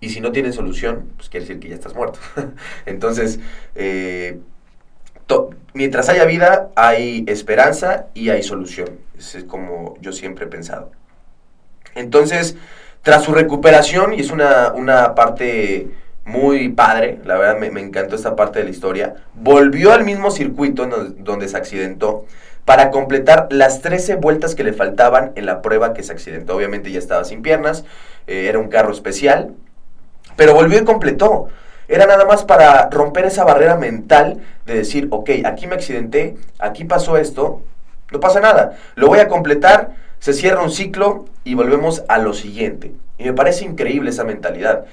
Y 0.00 0.10
si 0.10 0.20
no 0.20 0.32
tienen 0.32 0.52
solución, 0.52 1.08
pues 1.16 1.30
quiere 1.30 1.46
decir 1.46 1.60
que 1.60 1.68
ya 1.68 1.76
estás 1.76 1.94
muerto. 1.94 2.18
Entonces, 2.86 3.40
eh, 3.74 4.38
mientras 5.72 6.08
haya 6.08 6.24
vida, 6.26 6.70
hay 6.76 7.24
esperanza 7.26 8.08
y 8.12 8.28
hay 8.28 8.42
solución. 8.42 8.98
Es 9.16 9.44
como 9.48 9.96
yo 10.00 10.12
siempre 10.12 10.44
he 10.44 10.48
pensado. 10.48 10.90
Entonces, 11.94 12.56
tras 13.04 13.22
su 13.22 13.32
recuperación, 13.32 14.14
y 14.14 14.20
es 14.20 14.30
una, 14.30 14.72
una 14.72 15.14
parte 15.14 15.88
muy 16.24 16.70
padre, 16.70 17.20
la 17.24 17.36
verdad 17.36 17.58
me, 17.58 17.80
encantó 17.80 18.16
esta 18.16 18.34
parte 18.34 18.58
de 18.58 18.64
la 18.64 18.70
historia. 18.70 19.14
Volvió 19.34 19.92
al 19.92 20.04
mismo 20.04 20.30
circuito 20.30 20.86
donde, 20.86 21.48
se 21.48 21.56
accidentó 21.56 22.24
para 22.64 22.90
completar 22.90 23.48
las 23.50 23.82
13 23.82 24.16
vueltas 24.16 24.54
que 24.54 24.64
le 24.64 24.72
faltaban 24.72 25.32
en 25.34 25.44
la 25.44 25.60
prueba 25.60 25.92
que 25.92 26.02
se 26.02 26.12
accidentó. 26.12 26.56
Obviamente 26.56 26.90
ya 26.90 26.98
estaba 26.98 27.24
sin 27.24 27.42
piernas, 27.42 27.84
eh, 28.26 28.46
era 28.48 28.58
un 28.58 28.68
carro 28.68 28.90
especial, 28.90 29.52
pero 30.36 30.54
volvió 30.54 30.80
y 30.80 30.84
completó. 30.84 31.48
Era 31.88 32.06
nada 32.06 32.24
más 32.24 32.42
para 32.44 32.88
romper 32.88 33.26
esa 33.26 33.44
barrera 33.44 33.76
mental 33.76 34.40
de 34.64 34.76
decir, 34.76 35.08
ok, 35.10 35.28
aquí 35.44 35.66
me 35.66 35.74
accidenté, 35.74 36.36
aquí 36.58 36.84
pasó 36.84 37.18
esto, 37.18 37.60
no 38.10 38.20
pasa 38.20 38.40
nada, 38.40 38.78
lo 38.94 39.08
voy 39.08 39.18
a 39.18 39.28
completar, 39.28 39.90
se 40.24 40.32
cierra 40.32 40.62
un 40.62 40.70
ciclo 40.70 41.26
y 41.44 41.52
volvemos 41.52 42.02
a 42.08 42.16
lo 42.16 42.32
siguiente. 42.32 42.94
Y 43.18 43.24
me 43.24 43.34
parece 43.34 43.66
increíble 43.66 44.08
esa 44.08 44.24
mentalidad 44.24 44.86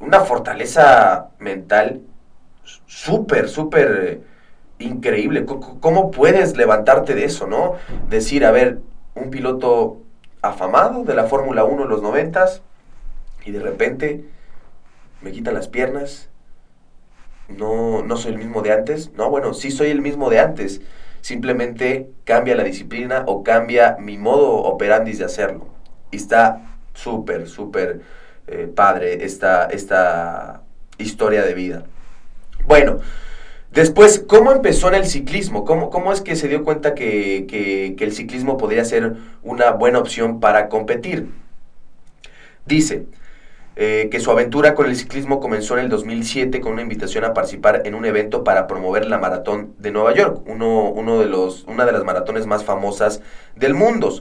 una 0.00 0.22
fortaleza 0.22 1.28
mental 1.38 2.00
súper, 2.84 3.48
súper 3.48 4.04
eh, 4.04 4.20
increíble. 4.84 5.46
¿Cómo 5.46 6.10
puedes 6.10 6.56
levantarte 6.56 7.14
de 7.14 7.24
eso, 7.24 7.46
no? 7.46 7.74
Decir, 8.10 8.44
a 8.44 8.50
ver, 8.50 8.80
un 9.14 9.30
piloto 9.30 9.98
afamado 10.42 11.04
de 11.04 11.14
la 11.14 11.26
Fórmula 11.28 11.62
1 11.62 11.84
en 11.84 11.88
los 11.88 12.02
noventas 12.02 12.60
y 13.46 13.52
de 13.52 13.60
repente 13.60 14.24
me 15.22 15.30
quitan 15.30 15.54
las 15.54 15.68
piernas, 15.68 16.30
no, 17.46 18.02
no 18.02 18.16
soy 18.16 18.32
el 18.32 18.38
mismo 18.38 18.60
de 18.60 18.72
antes. 18.72 19.12
No, 19.12 19.30
bueno, 19.30 19.54
sí 19.54 19.70
soy 19.70 19.90
el 19.90 20.00
mismo 20.00 20.30
de 20.30 20.40
antes. 20.40 20.80
Simplemente 21.24 22.10
cambia 22.24 22.54
la 22.54 22.64
disciplina 22.64 23.24
o 23.26 23.42
cambia 23.42 23.96
mi 23.98 24.18
modo 24.18 24.56
operandis 24.56 25.20
de 25.20 25.24
hacerlo. 25.24 25.68
Y 26.10 26.16
está 26.16 26.76
súper, 26.92 27.48
súper 27.48 28.02
eh, 28.46 28.66
padre 28.66 29.24
esta, 29.24 29.64
esta 29.68 30.60
historia 30.98 31.42
de 31.42 31.54
vida. 31.54 31.84
Bueno, 32.66 32.98
después, 33.72 34.22
¿cómo 34.28 34.52
empezó 34.52 34.88
en 34.88 34.96
el 34.96 35.06
ciclismo? 35.06 35.64
¿Cómo, 35.64 35.88
cómo 35.88 36.12
es 36.12 36.20
que 36.20 36.36
se 36.36 36.46
dio 36.46 36.62
cuenta 36.62 36.94
que, 36.94 37.96
el 37.98 38.12
ciclismo 38.12 38.58
podría 38.58 38.84
ser 38.84 39.16
una 39.42 39.70
buena 39.70 40.00
opción 40.00 40.40
para 40.40 40.68
competir? 40.68 41.30
Dice, 42.66 43.06
eh, 43.76 44.08
que 44.10 44.20
su 44.20 44.30
aventura 44.30 44.74
con 44.74 44.86
el 44.86 44.94
ciclismo 44.94 45.40
comenzó 45.40 45.76
en 45.76 45.84
el 45.84 45.90
2007 45.90 46.60
con 46.60 46.74
una 46.74 46.82
invitación 46.82 47.24
a 47.24 47.34
participar 47.34 47.82
en 47.84 47.96
un 47.96 48.04
evento 48.04 48.44
para 48.44 48.68
promover 48.68 49.06
la 49.06 49.18
maratón 49.18 49.74
de 49.78 49.90
Nueva 49.90 50.14
York, 50.14 50.42
uno, 50.46 50.90
uno 50.90 51.18
de 51.18 51.26
los, 51.26 51.64
una 51.64 51.84
de 51.84 51.92
las 51.92 52.04
maratones 52.04 52.46
más 52.46 52.64
famosas 52.64 53.20
del 53.56 53.74
mundo. 53.74 54.16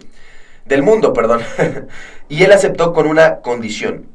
Del 0.65 0.81
mundo, 0.81 1.13
perdón. 1.13 1.41
y 2.29 2.43
él 2.43 2.51
aceptó 2.51 2.93
con 2.93 3.05
una 3.05 3.41
condición 3.41 4.07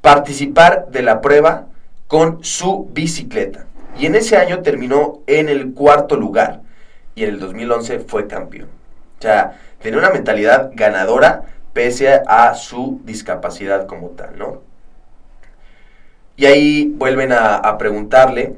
participar 0.00 0.86
de 0.88 1.02
la 1.02 1.20
prueba 1.20 1.66
con 2.06 2.42
su 2.42 2.88
bicicleta. 2.92 3.66
Y 3.98 4.06
en 4.06 4.14
ese 4.14 4.36
año 4.36 4.62
terminó 4.62 5.20
en 5.26 5.48
el 5.48 5.74
cuarto 5.74 6.16
lugar 6.16 6.60
y 7.14 7.24
en 7.24 7.30
el 7.30 7.40
2011 7.40 8.00
fue 8.00 8.26
campeón. 8.26 8.68
O 9.18 9.22
sea, 9.22 9.58
tenía 9.82 9.98
una 9.98 10.10
mentalidad 10.10 10.70
ganadora 10.74 11.42
pese 11.72 12.22
a 12.26 12.54
su 12.54 13.00
discapacidad 13.04 13.86
como 13.86 14.08
tal, 14.10 14.38
¿no? 14.38 14.62
Y 16.36 16.44
ahí 16.44 16.92
vuelven 16.96 17.32
a, 17.32 17.78
preguntarle 17.78 18.56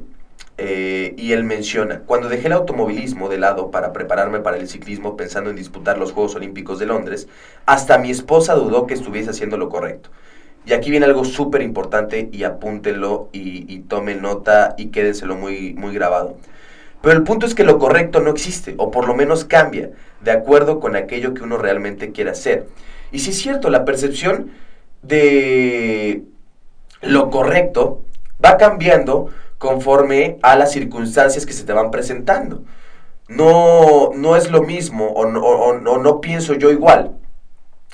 eh, 0.57 1.13
y 1.17 1.31
él 1.31 1.45
menciona, 1.45 2.01
cuando 2.05 2.27
dejé 2.27 2.47
el 2.47 2.53
automovilismo 2.53 3.29
de 3.29 3.37
lado 3.37 3.71
para 3.71 3.93
prepararme 3.93 4.41
para 4.41 4.57
el 4.57 4.67
ciclismo 4.67 5.15
pensando 5.15 5.49
en 5.49 5.55
disputar 5.55 5.97
los 5.97 6.11
Juegos 6.11 6.35
Olímpicos 6.35 6.79
de 6.79 6.85
Londres, 6.85 7.29
hasta 7.65 7.97
mi 7.97 8.11
esposa 8.11 8.55
dudó 8.55 8.85
que 8.85 8.95
estuviese 8.95 9.29
haciendo 9.29 9.55
lo 9.55 9.69
correcto. 9.69 10.09
Y 10.65 10.73
aquí 10.73 10.91
viene 10.91 11.05
algo 11.05 11.23
súper 11.23 11.61
importante 11.61 12.29
y 12.33 12.43
apúntenlo 12.43 13.29
y, 13.31 13.73
y, 13.73 13.79
tomen 13.79 14.21
nota 14.21 14.75
y 14.77 14.87
quédenselo 14.87 15.37
muy, 15.37 15.73
muy 15.73 15.93
grabado. 15.93 16.35
Pero 17.01 17.15
el 17.15 17.23
punto 17.23 17.45
es 17.45 17.55
que 17.55 17.63
lo 17.63 17.79
correcto 17.79 18.19
no 18.19 18.29
existe, 18.29 18.75
o 18.77 18.91
por 18.91 19.07
lo 19.07 19.15
menos 19.15 19.45
cambia, 19.45 19.91
de 20.19 20.31
acuerdo 20.31 20.81
con 20.81 20.97
aquello 20.97 21.33
que 21.33 21.43
uno 21.43 21.57
realmente 21.57 22.11
quiere 22.11 22.31
hacer. 22.31 22.67
Y 23.13 23.19
si 23.19 23.29
es 23.29 23.37
cierto, 23.37 23.69
la 23.69 23.85
percepción 23.85 24.51
de 25.01 26.23
lo 27.01 27.29
correcto 27.29 28.03
va 28.43 28.57
cambiando 28.57 29.29
conforme 29.57 30.37
a 30.41 30.55
las 30.55 30.71
circunstancias 30.71 31.45
que 31.45 31.53
se 31.53 31.63
te 31.63 31.73
van 31.73 31.91
presentando. 31.91 32.63
No, 33.27 34.11
no 34.15 34.35
es 34.35 34.49
lo 34.49 34.63
mismo 34.63 35.07
o 35.09 35.25
no, 35.25 35.41
o 35.41 35.97
no 35.97 36.21
pienso 36.21 36.53
yo 36.55 36.71
igual 36.71 37.15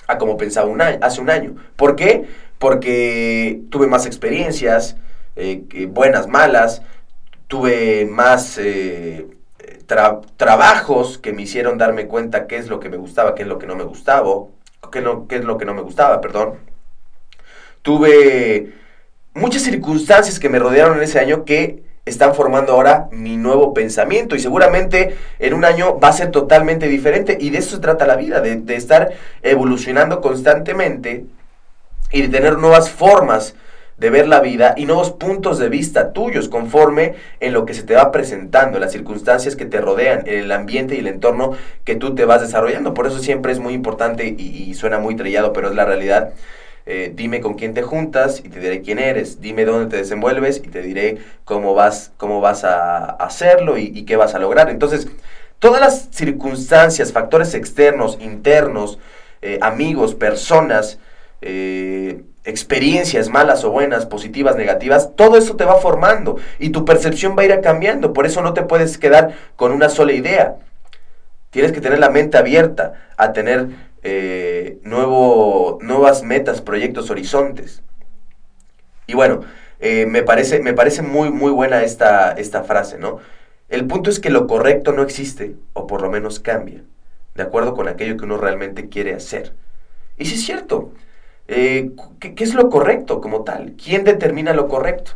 a 0.08 0.18
como 0.18 0.38
pensaba 0.38 0.68
un 0.68 0.82
año, 0.82 1.00
hace 1.02 1.20
un 1.20 1.30
año. 1.30 1.56
¿Por 1.76 1.96
qué? 1.96 2.28
porque 2.60 3.62
tuve 3.70 3.88
más 3.88 4.06
experiencias, 4.06 4.98
eh, 5.36 5.88
buenas, 5.90 6.28
malas, 6.28 6.82
tuve 7.48 8.06
más 8.06 8.58
eh, 8.58 9.28
trabajos 10.38 11.18
que 11.18 11.34
me 11.34 11.44
hicieron 11.44 11.78
darme 11.78 12.08
cuenta 12.08 12.48
qué 12.48 12.58
es 12.58 12.68
lo 12.68 12.80
que 12.80 12.90
me 12.90 12.98
gustaba, 12.98 13.36
qué 13.36 13.44
es 13.44 13.48
lo 13.48 13.60
que 13.60 13.68
no 13.68 13.76
me 13.76 13.84
gustaba, 13.84 14.30
qué, 14.92 15.04
qué 15.30 15.36
es 15.36 15.44
lo 15.44 15.58
que 15.58 15.66
no 15.66 15.74
me 15.74 15.82
gustaba, 15.82 16.22
perdón. 16.22 16.56
Tuve 17.82 18.74
muchas 19.36 19.62
circunstancias 19.62 20.40
que 20.40 20.50
me 20.50 20.58
rodearon 20.58 20.98
en 20.98 21.04
ese 21.04 21.20
año 21.20 21.46
que 21.46 21.84
están 22.06 22.34
formando 22.36 22.74
ahora 22.74 23.10
mi 23.12 23.36
nuevo 23.36 23.74
pensamiento 23.74 24.36
y 24.36 24.40
seguramente 24.40 25.18
en 25.40 25.54
un 25.54 25.66
año 25.66 26.00
va 26.00 26.10
a 26.10 26.14
ser 26.14 26.32
totalmente 26.32 26.88
diferente 26.88 27.38
y 27.40 27.50
de 27.50 27.58
eso 27.58 27.76
se 27.76 27.82
trata 27.82 28.08
la 28.08 28.16
vida, 28.16 28.42
de, 28.42 28.76
estar 28.76 29.12
evolucionando 29.42 30.22
constantemente 30.22 31.26
y 32.12 32.22
de 32.22 32.30
tener 32.30 32.58
nuevas 32.58 32.90
formas 32.90 33.56
de 33.98 34.10
ver 34.10 34.28
la 34.28 34.42
vida 34.42 34.74
y 34.78 34.86
nuevos 34.86 35.12
puntos 35.12 35.58
de 35.58 35.70
vista 35.70 36.12
tuyos 36.12 36.50
conforme 36.50 37.16
en 37.40 37.54
lo 37.54 37.66
que 37.66 37.74
se 37.74 37.84
te 37.84 37.96
va 37.96 38.12
presentando, 38.12 38.78
en 38.78 38.82
las 38.82 38.92
circunstancias 38.92 39.56
que 39.56 39.66
te 39.66 39.80
rodean, 39.80 40.24
el 40.28 40.52
ambiente 40.52 40.96
y 40.96 41.00
el 41.00 41.08
entorno 41.08 41.54
que 41.86 41.96
tú 41.96 42.14
te 42.14 42.26
vas 42.26 42.42
desarrollando. 42.42 42.94
Por 42.94 43.08
eso 43.08 43.20
siempre 43.20 43.54
es 43.54 43.60
muy 43.60 43.74
importante 43.74 44.28
y, 44.28 44.74
suena 44.74 45.00
muy 45.00 45.16
trillado, 45.16 45.54
pero 45.54 45.70
es 45.70 45.76
la 45.76 45.86
realidad. 45.86 46.34
Eh, 46.88 47.12
dime 47.16 47.42
con 47.42 47.56
quién 47.56 47.74
te 47.74 47.82
juntas 47.82 48.42
y 48.44 48.50
te 48.50 48.60
diré 48.60 48.82
quién 48.82 49.00
eres. 49.00 49.42
Dime 49.42 49.66
dónde 49.66 49.90
te 49.90 49.98
desenvuelves 49.98 50.62
y 50.64 50.68
te 50.68 50.82
diré 50.82 51.18
cómo 51.44 51.74
vas, 51.74 52.12
cómo 52.18 52.42
vas 52.42 52.64
a 52.64 53.06
hacerlo 53.06 53.78
y, 53.78 54.06
qué 54.06 54.16
vas 54.16 54.36
a 54.36 54.40
lograr. 54.40 54.70
Entonces, 54.70 55.08
todas 55.60 55.82
las 55.82 56.10
circunstancias, 56.12 57.12
factores 57.12 57.56
externos, 57.56 58.20
internos, 58.22 59.00
eh, 59.42 59.58
amigos, 59.62 60.14
personas, 60.14 61.00
eh, 61.42 62.22
experiencias 62.44 63.30
malas 63.30 63.64
o 63.64 63.72
buenas, 63.72 64.06
positivas, 64.06 64.56
negativas, 64.56 65.16
todo 65.16 65.38
eso 65.38 65.56
te 65.56 65.66
va 65.66 65.78
formando 65.78 66.38
y 66.60 66.70
tu 66.70 66.86
percepción 66.86 67.36
va 67.36 67.42
a 67.42 67.46
ir 67.46 67.62
cambiando. 67.62 68.14
Por 68.14 68.28
eso 68.28 68.44
no 68.44 68.54
te 68.54 68.62
puedes 68.62 69.00
quedar 69.00 69.34
con 69.56 69.72
una 69.72 69.90
sola 69.90 70.14
idea. 70.14 70.58
Tienes 71.50 71.72
que 71.72 71.82
tener 71.82 71.98
la 71.98 72.10
mente 72.10 72.38
abierta 72.38 72.94
a 73.18 73.34
tener 73.34 73.70
eh, 74.06 74.80
nuevas 74.84 76.24
metas, 76.24 76.62
proyectos, 76.62 77.10
horizontes. 77.10 77.82
Y 79.08 79.14
bueno, 79.14 79.42
me, 79.80 80.24
parece, 80.24 80.60
me 80.62 80.74
parece 80.74 81.02
muy, 81.02 81.30
muy 81.30 81.52
buena 81.52 81.84
esta, 81.84 82.32
esta 82.32 82.64
frase, 82.64 82.98
¿no? 82.98 83.20
El 83.70 83.86
punto 83.88 84.10
es 84.10 84.20
que 84.20 84.30
lo 84.30 84.48
correcto 84.48 84.94
no 84.94 85.04
existe, 85.04 85.56
o 85.74 85.88
por 85.88 86.02
lo 86.02 86.10
menos 86.10 86.40
cambia 86.40 86.84
de 87.36 87.44
acuerdo 87.44 87.76
con 87.76 87.88
aquello 87.88 88.18
que 88.18 88.24
uno 88.24 88.38
realmente 88.38 88.90
quiere 88.90 89.14
hacer. 89.14 89.54
Y 90.18 90.26
si 90.26 90.36
es 90.36 90.46
cierto, 90.46 90.92
eh, 91.48 91.92
¿qué, 92.20 92.34
es 92.38 92.54
lo 92.56 92.70
correcto 92.70 93.22
como 93.22 93.44
tal? 93.44 93.74
¿Quién 93.74 94.04
determina 94.06 94.54
lo 94.54 94.68
correcto? 94.68 95.12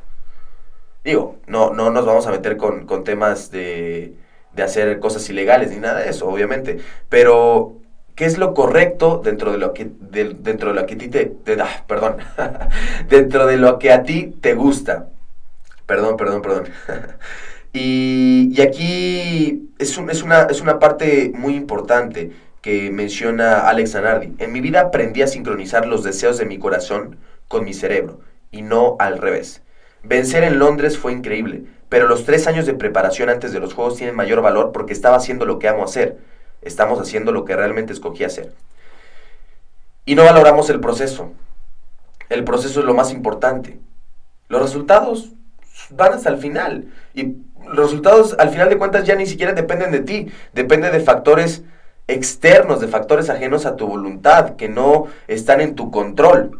Digo, 1.03 1.37
no, 1.47 1.73
no 1.73 1.89
nos 1.89 2.05
vamos 2.05 2.27
a 2.27 2.31
meter 2.31 2.57
con, 2.57 2.85
temas 3.05 3.51
de, 3.51 4.15
de, 4.53 4.63
hacer 4.63 4.99
cosas 4.99 5.29
ilegales 5.29 5.71
ni 5.71 5.77
nada 5.77 6.01
de 6.01 6.09
eso, 6.09 6.27
obviamente, 6.27 6.79
pero 7.07 7.77
¿qué 8.19 8.25
es 8.25 8.37
lo 8.37 8.53
correcto 8.53 9.21
dentro 9.23 9.53
de 9.53 9.57
lo 9.57 9.73
que, 9.73 9.89
dentro 10.01 10.73
de 10.73 10.81
lo 10.81 10.85
que 10.85 10.95
a 10.95 10.97
ti 10.97 11.07
te, 11.07 11.31
ah, 11.57 11.85
perdón, 11.87 12.17
dentro 13.09 13.45
de 13.45 13.55
lo 13.55 13.79
que 13.79 13.93
a 13.93 14.03
ti 14.03 14.35
te 14.41 14.55
gusta? 14.55 15.07
Perdón, 15.85 16.17
perdón, 16.17 16.41
perdón. 16.41 16.65
Y, 17.71 18.59
aquí 18.61 19.69
es, 19.77 19.97
es, 19.97 20.23
una, 20.23 20.47
es 20.49 20.59
una 20.59 20.79
parte 20.79 21.31
muy 21.35 21.55
importante 21.55 22.31
que 22.61 22.89
menciona 22.89 23.69
Alex 23.69 23.91
Zanardi. 23.91 24.33
En 24.39 24.51
mi 24.51 24.59
vida 24.59 24.81
aprendí 24.81 25.21
a 25.21 25.27
sincronizar 25.27 25.85
los 25.85 26.03
deseos 26.03 26.39
de 26.39 26.45
mi 26.45 26.57
corazón 26.57 27.17
con 27.47 27.63
mi 27.63 27.75
cerebro 27.75 28.21
y 28.51 28.63
no 28.63 28.95
al 28.97 29.19
revés. 29.19 29.61
Vencer 30.03 30.43
en 30.43 30.57
Londres 30.57 30.97
fue 30.97 31.13
increíble, 31.13 31.65
pero 31.89 32.07
los 32.07 32.25
tres 32.25 32.47
años 32.47 32.65
de 32.65 32.73
preparación 32.73 33.29
antes 33.29 33.53
de 33.53 33.59
los 33.59 33.75
Juegos 33.75 33.97
tienen 33.97 34.15
mayor 34.15 34.41
valor 34.41 34.71
porque 34.73 34.91
estaba 34.91 35.15
haciendo 35.15 35.45
lo 35.45 35.59
que 35.59 35.69
amo 35.69 35.83
hacer. 35.85 36.17
Estamos 36.61 36.99
haciendo 36.99 37.31
lo 37.31 37.45
que 37.45 37.55
realmente 37.55 37.93
escogí 37.93 38.23
hacer. 38.23 38.53
Y 40.05 40.15
no 40.15 40.23
valoramos 40.23 40.69
el 40.69 40.79
proceso. 40.79 41.31
El 42.29 42.43
proceso 42.43 42.79
es 42.79 42.85
lo 42.85 42.93
más 42.93 43.11
importante. 43.11 43.79
Los 44.47 44.61
resultados 44.61 45.31
van 45.91 46.13
hasta 46.13 46.29
el 46.29 46.37
final. 46.37 46.87
Y 47.13 47.35
los 47.67 47.87
resultados 47.87 48.35
al 48.39 48.49
final 48.49 48.69
de 48.69 48.77
cuentas 48.77 49.05
ya 49.05 49.15
ni 49.15 49.25
siquiera 49.25 49.53
dependen 49.53 49.91
de 49.91 49.99
ti, 49.99 50.31
depende 50.53 50.91
de 50.91 50.99
factores 50.99 51.63
externos, 52.07 52.81
de 52.81 52.87
factores 52.87 53.29
ajenos 53.29 53.65
a 53.65 53.75
tu 53.75 53.87
voluntad, 53.87 54.55
que 54.55 54.69
no 54.69 55.07
están 55.27 55.61
en 55.61 55.75
tu 55.75 55.91
control. 55.91 56.59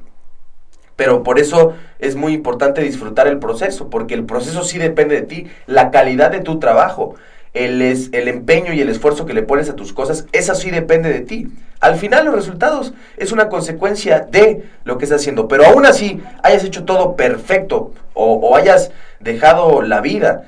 Pero 0.96 1.24
por 1.24 1.40
eso 1.40 1.74
es 1.98 2.16
muy 2.16 2.34
importante 2.34 2.82
disfrutar 2.82 3.28
el 3.28 3.40
proceso, 3.40 3.90
porque 3.90 4.14
el 4.14 4.26
proceso 4.26 4.64
sí 4.64 4.78
depende 4.78 5.16
de 5.16 5.22
ti, 5.22 5.48
la 5.66 5.92
calidad 5.92 6.30
de 6.30 6.42
tu 6.42 6.60
trabajo, 6.60 7.16
el, 7.60 7.82
es, 7.82 8.10
el 8.14 8.28
empeño 8.28 8.74
y 8.74 8.82
el 8.82 8.90
esfuerzo 8.90 9.26
que 9.26 9.34
le 9.34 9.44
pones 9.44 9.70
a 9.70 9.76
tus 9.76 9.92
cosas, 9.92 10.26
eso 10.32 10.56
sí 10.56 10.72
depende 10.72 11.12
de 11.12 11.20
ti. 11.20 11.48
Al 11.82 11.98
final 11.98 12.26
los 12.26 12.36
resultados 12.36 12.94
es 13.18 13.32
una 13.32 13.50
consecuencia 13.50 14.22
de 14.22 14.64
lo 14.86 14.98
que 14.98 15.06
estás 15.06 15.22
haciendo, 15.22 15.48
pero 15.48 15.66
aún 15.66 15.86
así 15.86 16.22
hayas 16.42 16.64
hecho 16.64 16.86
todo 16.86 17.16
perfecto 17.16 17.94
o, 18.14 18.56
hayas 18.56 18.92
dejado 19.20 19.82
la 19.82 20.02
vida 20.02 20.46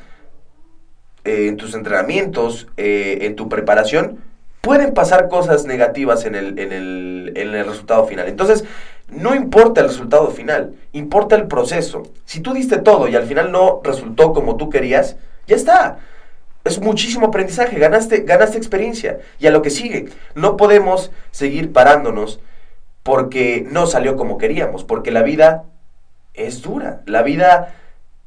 eh, 1.25 1.47
en 1.47 1.57
tus 1.57 1.73
entrenamientos, 1.73 2.67
eh, 2.77 3.19
en 3.21 3.35
tu 3.35 3.49
preparación, 3.49 4.19
pueden 4.61 4.93
pasar 4.93 5.27
cosas 5.27 5.65
negativas 5.65 6.25
en 6.25 6.35
el, 6.35 6.59
en, 6.59 6.71
el, 6.71 7.33
en 7.35 7.55
el 7.55 7.65
resultado 7.65 8.05
final. 8.05 8.27
Entonces, 8.27 8.63
no 9.09 9.35
importa 9.35 9.81
el 9.81 9.87
resultado 9.87 10.31
final, 10.31 10.75
importa 10.93 11.35
el 11.35 11.47
proceso. 11.47 12.03
Si 12.25 12.39
tú 12.39 12.53
diste 12.53 12.77
todo 12.77 13.09
y 13.09 13.15
al 13.15 13.25
final 13.25 13.51
no 13.51 13.81
resultó 13.83 14.33
como 14.33 14.55
tú 14.55 14.69
querías, 14.69 15.17
ya 15.47 15.55
está. 15.57 15.97
Es 16.63 16.79
muchísimo 16.79 17.27
aprendizaje, 17.27 17.79
ganaste, 17.79 18.21
ganaste 18.21 18.57
experiencia. 18.57 19.19
Y 19.39 19.47
a 19.47 19.51
lo 19.51 19.61
que 19.61 19.69
sigue, 19.69 20.09
no 20.35 20.57
podemos 20.57 21.11
seguir 21.31 21.73
parándonos 21.73 22.39
porque 23.03 23.65
no 23.69 23.87
salió 23.87 24.15
como 24.15 24.37
queríamos, 24.37 24.83
porque 24.83 25.11
la 25.11 25.23
vida 25.23 25.63
es 26.33 26.61
dura, 26.61 27.01
la 27.05 27.23
vida 27.23 27.75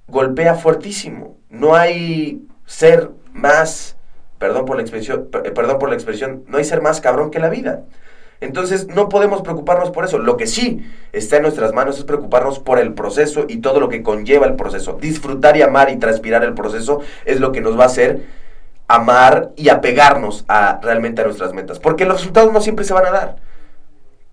golpea 0.09 0.55
fuertísimo. 0.55 1.37
No 1.49 1.75
hay 1.77 2.47
ser 2.67 3.11
más, 3.33 3.97
perdón 4.39 4.65
por 4.65 4.77
la 4.77 4.83
expresión, 4.83 5.29
perdón 5.31 5.79
por 5.79 5.89
la 5.89 5.95
expresión, 5.95 6.45
no 6.49 6.59
hay 6.59 6.65
ser 6.65 6.83
más 6.83 7.01
cabrón 7.01 7.31
que 7.31 7.39
la 7.39 7.49
vida. 7.49 7.85
Entonces 8.41 8.89
no 8.89 9.09
podemos 9.09 9.43
preocuparnos 9.43 9.91
por 9.91 10.05
eso. 10.05 10.19
Lo 10.19 10.37
que 10.37 10.47
sí 10.47 10.89
está 11.13 11.37
en 11.37 11.43
nuestras 11.43 11.73
manos 11.73 11.99
es 11.99 12.05
preocuparnos 12.05 12.59
por 12.59 12.79
el 12.79 12.95
proceso 12.95 13.47
y 13.49 13.59
todo 13.59 13.81
lo 13.81 13.89
que 13.89 14.03
conlleva 14.03 14.47
el 14.47 14.55
proceso. 14.55 14.99
Disfrutar 15.01 15.57
y 15.57 15.63
amar 15.63 15.91
y 15.91 15.97
transpirar 15.97 16.45
el 16.45 16.55
proceso 16.55 17.01
es 17.25 17.41
lo 17.41 17.53
que 17.53 17.61
nos 17.61 17.79
va 17.79 17.85
a 17.85 17.87
hacer 17.87 18.23
amar 18.87 19.53
y 19.57 19.69
apegarnos 19.71 20.45
a 20.49 20.81
realmente 20.83 21.23
a 21.23 21.25
nuestras 21.25 21.53
metas. 21.53 21.79
Porque 21.79 22.05
los 22.05 22.19
resultados 22.19 22.53
no 22.53 22.61
siempre 22.61 22.85
se 22.85 22.93
van 22.93 23.07
a 23.07 23.11
dar. 23.11 23.37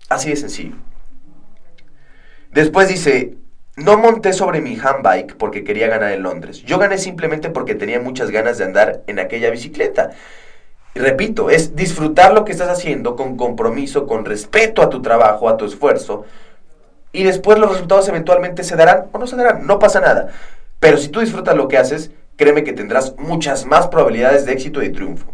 Así 0.08 0.30
de 0.30 0.36
sencillo. 0.36 0.76
Después 2.50 2.88
dice, 2.88 3.36
no 3.76 3.96
monté 3.96 4.34
sobre 4.34 4.60
mi 4.60 4.78
handbike 4.78 5.36
porque 5.36 5.64
quería 5.64 5.88
ganar 5.88 6.12
en 6.12 6.22
Londres. 6.22 6.62
Yo 6.62 6.78
gané 6.78 6.98
simplemente 6.98 7.48
porque 7.48 7.74
tenía 7.74 7.98
muchas 7.98 8.30
ganas 8.30 8.58
de 8.58 8.64
andar 8.64 9.02
en 9.06 9.18
aquella 9.18 9.48
bicicleta. 9.50 10.10
Y 10.94 10.98
repito, 10.98 11.50
es 11.50 11.74
disfrutar 11.74 12.34
lo 12.34 12.44
que 12.44 12.52
estás 12.52 12.68
haciendo 12.68 13.16
con 13.16 13.36
compromiso, 13.36 14.06
con 14.06 14.24
respeto 14.24 14.82
a 14.82 14.90
tu 14.90 15.00
trabajo, 15.00 15.48
a 15.48 15.56
tu 15.56 15.64
esfuerzo. 15.64 16.26
Y 17.12 17.24
después 17.24 17.58
los 17.58 17.70
resultados 17.70 18.08
eventualmente 18.08 18.62
se 18.64 18.76
darán 18.76 19.06
o 19.12 19.18
no 19.18 19.26
se 19.26 19.36
darán. 19.36 19.66
No 19.66 19.78
pasa 19.78 20.00
nada. 20.00 20.28
Pero 20.80 20.98
si 20.98 21.08
tú 21.08 21.20
disfrutas 21.20 21.56
lo 21.56 21.68
que 21.68 21.78
haces, 21.78 22.10
créeme 22.36 22.64
que 22.64 22.72
tendrás 22.72 23.14
muchas 23.16 23.64
más 23.64 23.88
probabilidades 23.88 24.44
de 24.44 24.52
éxito 24.52 24.82
y 24.82 24.90
triunfo. 24.90 25.26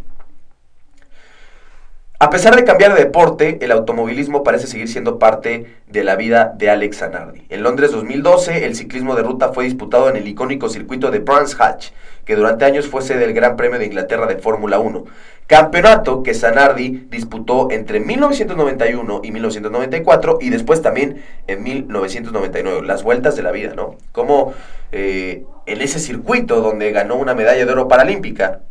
A 2.20 2.30
pesar 2.30 2.56
de 2.56 2.64
cambiar 2.64 2.94
de 2.94 3.04
deporte, 3.04 3.58
el 3.60 3.70
automovilismo 3.70 4.42
parece 4.42 4.66
seguir 4.66 4.88
siendo 4.88 5.20
parte 5.20 5.76
de 5.86 6.02
la 6.02 6.16
vida 6.16 6.52
de 6.56 6.68
Alex 6.68 6.98
Zanardi. 6.98 7.44
En 7.48 7.62
Londres 7.62 7.92
2012, 7.92 8.66
el 8.66 8.74
ciclismo 8.74 9.14
de 9.14 9.22
ruta 9.22 9.52
fue 9.52 9.62
disputado 9.62 10.08
en 10.10 10.16
el 10.16 10.26
icónico 10.26 10.68
circuito 10.68 11.12
de 11.12 11.20
Brands 11.20 11.56
Hatch, 11.60 11.90
que 12.24 12.34
durante 12.34 12.64
años 12.64 12.88
fue 12.88 13.02
sede 13.02 13.20
del 13.20 13.34
Gran 13.34 13.54
Premio 13.56 13.78
de 13.78 13.86
Inglaterra 13.86 14.26
de 14.26 14.36
Fórmula 14.36 14.80
1. 14.80 15.04
Campeonato 15.46 16.24
que 16.24 16.34
Zanardi 16.34 17.06
disputó 17.08 17.70
entre 17.70 18.00
1991 18.00 19.20
y 19.22 19.30
1994 19.30 20.38
y 20.40 20.50
después 20.50 20.82
también 20.82 21.22
en 21.46 21.62
1999. 21.62 22.84
Las 22.84 23.04
vueltas 23.04 23.36
de 23.36 23.44
la 23.44 23.52
vida, 23.52 23.74
¿no? 23.76 23.94
Como 24.10 24.54
eh, 24.90 25.44
en 25.66 25.80
ese 25.80 26.00
circuito 26.00 26.62
donde 26.62 26.90
ganó 26.90 27.14
una 27.14 27.36
medalla 27.36 27.64
de 27.64 27.70
oro 27.70 27.86
paralímpica, 27.86 28.62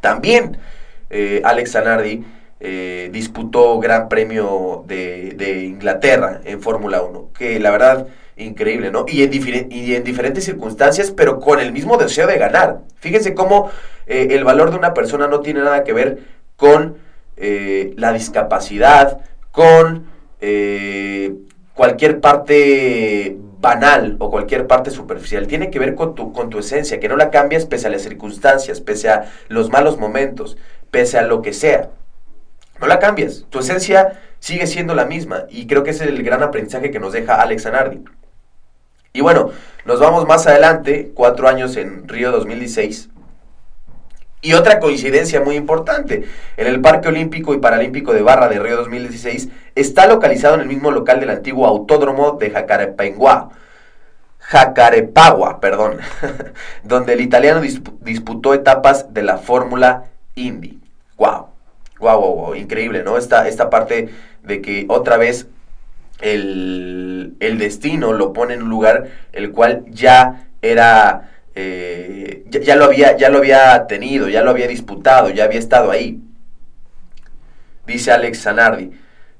también 0.00 0.56
eh, 1.10 1.42
Alex 1.44 1.72
Zanardi 1.72 2.24
eh, 2.66 3.10
disputó 3.12 3.78
Gran 3.78 4.08
Premio 4.08 4.84
de, 4.86 5.64
Inglaterra 5.66 6.40
en 6.44 6.62
Fórmula 6.62 7.02
1, 7.02 7.28
que 7.36 7.60
la 7.60 7.70
verdad, 7.70 8.06
increíble, 8.38 8.90
¿no? 8.90 9.04
Y 9.06 9.22
en, 9.22 10.02
diferentes 10.02 10.44
circunstancias, 10.44 11.10
pero 11.10 11.40
con 11.40 11.60
el 11.60 11.72
mismo 11.72 11.98
deseo 11.98 12.26
de 12.26 12.38
ganar. 12.38 12.78
Fíjense 13.00 13.34
cómo 13.34 13.70
eh, 14.06 14.28
el 14.30 14.44
valor 14.44 14.70
de 14.70 14.78
una 14.78 14.94
persona 14.94 15.28
no 15.28 15.40
tiene 15.40 15.60
nada 15.60 15.84
que 15.84 15.92
ver 15.92 16.20
con 16.56 16.96
eh, 17.36 17.92
la 17.98 18.14
discapacidad, 18.14 19.20
con 19.50 20.06
cualquier 21.74 22.20
parte 22.20 23.36
banal 23.60 24.16
o 24.20 24.30
cualquier 24.30 24.66
parte 24.66 24.90
superficial. 24.90 25.46
Tiene 25.46 25.70
que 25.70 25.78
ver 25.78 25.94
con 25.94 26.14
tu, 26.14 26.32
con 26.32 26.48
tu 26.48 26.60
esencia, 26.60 26.98
que 26.98 27.10
no 27.10 27.16
la 27.16 27.30
cambias 27.30 27.66
pese 27.66 27.88
a 27.88 27.90
las 27.90 28.00
circunstancias, 28.00 28.80
pese 28.80 29.10
a 29.10 29.30
los 29.48 29.68
malos 29.68 29.98
momentos, 29.98 30.56
pese 30.90 31.18
a 31.18 31.22
lo 31.22 31.42
que 31.42 31.52
sea. 31.52 31.90
No 32.84 32.88
la 32.88 32.98
cambias, 32.98 33.46
tu 33.48 33.60
esencia 33.60 34.20
sigue 34.40 34.66
siendo 34.66 34.94
la 34.94 35.06
misma 35.06 35.44
y 35.48 35.66
creo 35.66 35.82
que 35.82 35.88
ese 35.88 36.04
es 36.04 36.10
el 36.10 36.22
gran 36.22 36.42
aprendizaje 36.42 36.90
que 36.90 37.00
nos 37.00 37.14
deja 37.14 37.40
Alex 37.40 37.64
Anardi. 37.64 38.04
Y 39.14 39.22
bueno, 39.22 39.52
nos 39.86 40.00
vamos 40.00 40.28
más 40.28 40.46
adelante, 40.46 41.10
cuatro 41.14 41.48
años 41.48 41.78
en 41.78 42.06
Río 42.06 42.30
2016. 42.30 43.08
Y 44.42 44.52
otra 44.52 44.80
coincidencia 44.80 45.40
muy 45.40 45.56
importante, 45.56 46.28
en 46.58 46.66
el 46.66 46.82
Parque 46.82 47.08
Olímpico 47.08 47.54
y 47.54 47.58
Paralímpico 47.58 48.12
de 48.12 48.20
Barra 48.20 48.48
de 48.48 48.58
Río 48.58 48.76
2016 48.76 49.48
está 49.74 50.06
localizado 50.06 50.56
en 50.56 50.60
el 50.60 50.68
mismo 50.68 50.90
local 50.90 51.20
del 51.20 51.30
antiguo 51.30 51.66
autódromo 51.66 52.32
de 52.32 52.50
Jacarepenguá. 52.50 53.48
Jacarepagua, 54.40 55.58
perdón, 55.58 56.00
donde 56.82 57.14
el 57.14 57.22
italiano 57.22 57.62
disputó 57.62 58.52
etapas 58.52 59.14
de 59.14 59.22
la 59.22 59.38
Fórmula 59.38 60.04
Indy. 60.34 60.80
¡Wow! 61.16 61.53
¡Wow, 61.98 62.20
wow, 62.20 62.34
wow! 62.36 62.54
Increíble, 62.54 63.02
¿no? 63.02 63.16
Esta, 63.16 63.48
esta 63.48 63.70
parte 63.70 64.10
de 64.42 64.60
que 64.60 64.86
otra 64.88 65.16
vez 65.16 65.46
el, 66.20 67.36
destino 67.38 68.12
lo 68.12 68.32
pone 68.32 68.54
en 68.54 68.62
un 68.62 68.70
lugar 68.70 69.08
el 69.32 69.52
cual 69.52 69.84
ya 69.90 70.48
era... 70.62 71.30
Eh, 71.56 72.44
ya, 72.50 72.74
lo 72.74 72.86
había, 72.86 73.16
ya 73.16 73.28
lo 73.28 73.38
había 73.38 73.86
tenido, 73.86 74.28
ya 74.28 74.42
lo 74.42 74.50
había 74.50 74.66
disputado, 74.66 75.30
ya 75.30 75.44
había 75.44 75.60
estado 75.60 75.90
ahí. 75.90 76.20
Dice 77.86 78.10
Alex 78.10 78.42
Zanardi. 78.42 78.90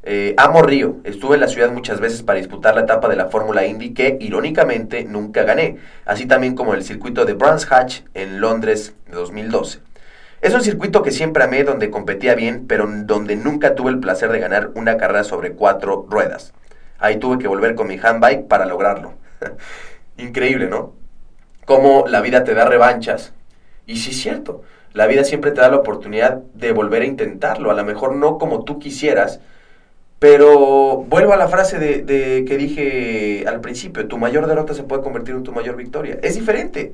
Eh, 0.06 0.34
amo 0.36 0.62
Río, 0.62 0.98
estuve 1.04 1.36
en 1.36 1.40
la 1.40 1.48
ciudad 1.48 1.72
muchas 1.72 1.98
veces 1.98 2.22
para 2.22 2.38
disputar 2.38 2.74
la 2.74 2.82
etapa 2.82 3.08
de 3.08 3.16
la 3.16 3.30
Fórmula 3.30 3.64
Indy 3.66 3.94
que 3.94 4.18
irónicamente 4.20 5.02
nunca 5.04 5.44
gané, 5.44 5.78
así 6.04 6.26
también 6.26 6.54
como 6.54 6.74
el 6.74 6.84
circuito 6.84 7.24
de 7.24 7.32
Brands 7.32 7.66
Hatch 7.72 8.02
en 8.12 8.38
Londres 8.38 8.94
de 9.06 9.14
2012. 9.14 9.80
Es 10.44 10.52
un 10.52 10.61
circuito 10.61 11.00
que 11.00 11.11
siempre 11.11 11.42
amé, 11.42 11.64
donde 11.64 11.88
competía 11.88 12.35
bien, 12.35 12.66
pero 12.66 12.87
donde 12.87 13.35
nunca 13.35 13.74
tuve 13.74 13.90
el 13.90 13.98
placer 13.98 14.30
de 14.30 14.38
ganar 14.38 14.72
una 14.74 14.98
carrera 14.98 15.24
sobre 15.24 15.52
cuatro 15.52 16.07
ruedas. 16.07 16.52
Ahí 16.98 17.16
tuve 17.16 17.38
que 17.38 17.48
volver 17.48 17.74
con 17.74 17.87
mi 17.87 17.96
handbike 17.96 18.46
para 18.46 18.66
lograrlo. 18.66 19.14
Increíble, 20.18 20.68
¿no? 20.68 20.92
Cómo 21.64 22.04
la 22.07 22.20
vida 22.20 22.44
te 22.44 22.52
da 22.52 22.66
revanchas. 22.66 23.33
Y 23.87 23.96
sí 23.96 24.11
es 24.11 24.20
cierto, 24.20 24.61
la 24.92 25.07
vida 25.07 25.24
siempre 25.24 25.50
te 25.50 25.62
da 25.62 25.70
la 25.70 25.78
oportunidad 25.78 26.42
de 26.52 26.72
volver 26.72 27.00
a 27.00 27.07
intentarlo, 27.07 27.70
a 27.70 27.74
lo 27.74 27.85
mejor 27.87 28.14
no 28.14 28.37
como 28.37 28.64
tú 28.64 28.78
quisieras, 28.78 29.40
pero 30.18 31.07
vuelvo 31.09 31.33
a 31.33 31.38
la 31.38 31.48
frase 31.48 31.78
de, 31.78 32.44
que 32.46 32.57
dije 32.59 33.46
al 33.48 33.62
principio, 33.62 34.07
tu 34.09 34.18
mayor 34.18 34.46
derrota 34.46 34.74
se 34.74 34.83
puede 34.83 35.00
convertir 35.00 35.37
en 35.37 35.42
tu 35.42 35.52
mayor 35.52 35.76
victoria. 35.76 36.18
Es 36.22 36.35
diferente. 36.35 36.92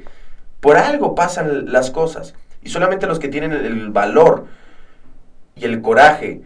Por 0.61 0.77
algo 0.77 1.17
pasan 1.17 1.73
las 1.73 1.91
cosas. 1.91 2.35
Y 2.63 2.69
solamente 2.69 3.07
los 3.07 3.19
que 3.19 3.29
tienen 3.29 3.53
el 3.53 3.91
valor 3.91 4.47
y 5.57 5.65
el 5.65 5.81
coraje 5.81 6.43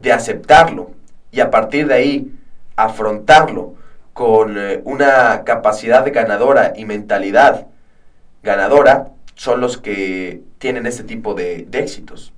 de 0.00 0.12
aceptarlo 0.12 0.92
y 1.30 1.40
a 1.40 1.50
partir 1.50 1.86
de 1.86 1.94
ahí 1.94 2.32
afrontarlo 2.76 3.74
con 4.12 4.58
eh, 4.58 4.82
una 4.84 5.44
capacidad 5.44 6.04
ganadora 6.12 6.74
y 6.76 6.84
mentalidad 6.84 7.66
ganadora, 8.42 9.08
son 9.34 9.60
los 9.60 9.78
que 9.78 10.42
tienen 10.58 10.86
este 10.86 11.04
tipo 11.04 11.34
de 11.34 11.66
éxitos. 11.72 12.32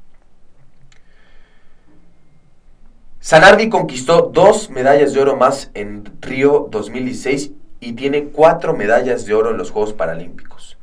Sanardi 3.24 3.70
conquistó 3.70 4.30
dos 4.34 4.68
medallas 4.68 5.14
de 5.14 5.20
oro 5.22 5.34
más 5.34 5.70
en 5.72 6.04
Río 6.20 6.68
2016 6.70 7.52
y 7.80 7.94
tiene 7.94 8.24
cuatro 8.24 8.74
medallas 8.74 9.24
de 9.24 9.32
oro 9.32 9.50
en 9.50 9.56
los 9.56 9.70
Juegos 9.70 9.94
Paralímpicos. 9.94 10.73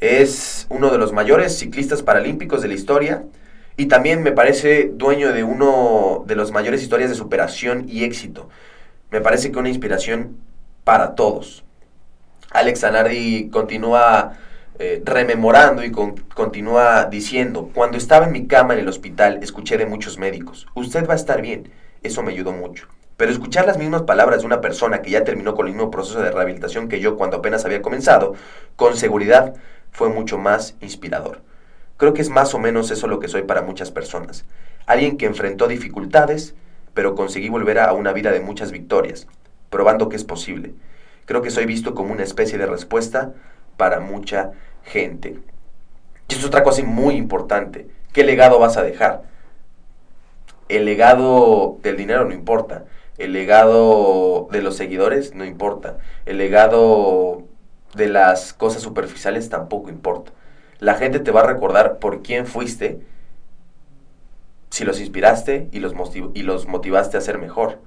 Es 0.00 0.66
uno 0.70 0.90
de 0.90 0.98
los 0.98 1.12
mayores 1.12 1.58
ciclistas 1.58 2.02
paralímpicos 2.02 2.62
de 2.62 2.68
la 2.68 2.74
historia 2.74 3.24
y 3.76 3.86
también 3.86 4.22
me 4.22 4.30
parece 4.30 4.92
dueño 4.94 5.32
de 5.32 5.42
uno 5.42 6.24
de 6.26 6.36
las 6.36 6.52
mayores 6.52 6.82
historias 6.82 7.10
de 7.10 7.16
superación 7.16 7.86
y 7.88 8.04
éxito. 8.04 8.48
Me 9.10 9.20
parece 9.20 9.50
que 9.50 9.58
una 9.58 9.70
inspiración 9.70 10.36
para 10.84 11.16
todos. 11.16 11.64
Alex 12.50 12.80
Zanardi 12.80 13.50
continúa 13.50 14.34
eh, 14.78 15.02
rememorando 15.04 15.82
y 15.82 15.90
continúa 15.90 17.06
diciendo, 17.06 17.70
cuando 17.74 17.98
estaba 17.98 18.26
en 18.26 18.32
mi 18.32 18.46
cama 18.46 18.74
en 18.74 18.80
el 18.80 18.88
hospital, 18.88 19.40
escuché 19.42 19.76
de 19.76 19.86
muchos 19.86 20.18
médicos, 20.18 20.68
usted 20.74 21.08
va 21.08 21.14
a 21.14 21.16
estar 21.16 21.42
bien, 21.42 21.72
eso 22.04 22.22
me 22.22 22.30
ayudó 22.32 22.52
mucho. 22.52 22.86
Pero 23.16 23.32
escuchar 23.32 23.66
las 23.66 23.78
mismas 23.78 24.02
palabras 24.02 24.40
de 24.40 24.46
una 24.46 24.60
persona 24.60 25.02
que 25.02 25.10
ya 25.10 25.24
terminó 25.24 25.56
con 25.56 25.66
el 25.66 25.74
mismo 25.74 25.90
proceso 25.90 26.20
de 26.20 26.30
rehabilitación 26.30 26.88
que 26.88 27.00
yo 27.00 27.16
cuando 27.16 27.38
apenas 27.38 27.64
había 27.64 27.82
comenzado, 27.82 28.34
con 28.76 28.96
seguridad 28.96 29.54
fue 29.92 30.08
mucho 30.08 30.38
más 30.38 30.76
inspirador. 30.80 31.40
Creo 31.96 32.14
que 32.14 32.22
es 32.22 32.30
más 32.30 32.54
o 32.54 32.58
menos 32.58 32.90
eso 32.90 33.08
lo 33.08 33.18
que 33.18 33.28
soy 33.28 33.42
para 33.42 33.62
muchas 33.62 33.90
personas. 33.90 34.44
Alguien 34.86 35.16
que 35.16 35.26
enfrentó 35.26 35.66
dificultades, 35.66 36.54
pero 36.94 37.14
conseguí 37.14 37.48
volver 37.48 37.78
a 37.78 37.92
una 37.92 38.12
vida 38.12 38.30
de 38.30 38.40
muchas 38.40 38.70
victorias, 38.70 39.26
probando 39.70 40.08
que 40.08 40.16
es 40.16 40.24
posible. 40.24 40.74
Creo 41.26 41.42
que 41.42 41.50
soy 41.50 41.66
visto 41.66 41.94
como 41.94 42.12
una 42.12 42.22
especie 42.22 42.56
de 42.56 42.66
respuesta 42.66 43.32
para 43.76 44.00
mucha 44.00 44.52
gente. 44.84 45.38
Y 46.28 46.34
es 46.34 46.44
otra 46.44 46.62
cosa 46.62 46.82
muy 46.84 47.16
importante. 47.16 47.88
¿Qué 48.12 48.24
legado 48.24 48.58
vas 48.58 48.76
a 48.76 48.82
dejar? 48.82 49.22
El 50.68 50.84
legado 50.84 51.78
del 51.82 51.96
dinero 51.96 52.24
no 52.24 52.32
importa. 52.32 52.84
El 53.16 53.32
legado 53.32 54.48
de 54.50 54.62
los 54.62 54.76
seguidores 54.76 55.34
no 55.34 55.44
importa. 55.44 55.98
El 56.26 56.38
legado 56.38 57.42
de 57.94 58.08
las 58.08 58.52
cosas 58.52 58.82
superficiales 58.82 59.48
tampoco 59.48 59.90
importa. 59.90 60.32
La 60.78 60.94
gente 60.94 61.18
te 61.20 61.30
va 61.30 61.40
a 61.40 61.46
recordar 61.46 61.98
por 61.98 62.22
quién 62.22 62.46
fuiste 62.46 63.00
si 64.70 64.84
los 64.84 65.00
inspiraste 65.00 65.68
y 65.72 65.80
los, 65.80 65.94
y 66.34 66.42
los 66.42 66.66
motivaste 66.66 67.16
a 67.16 67.20
ser 67.20 67.38
mejor. 67.38 67.78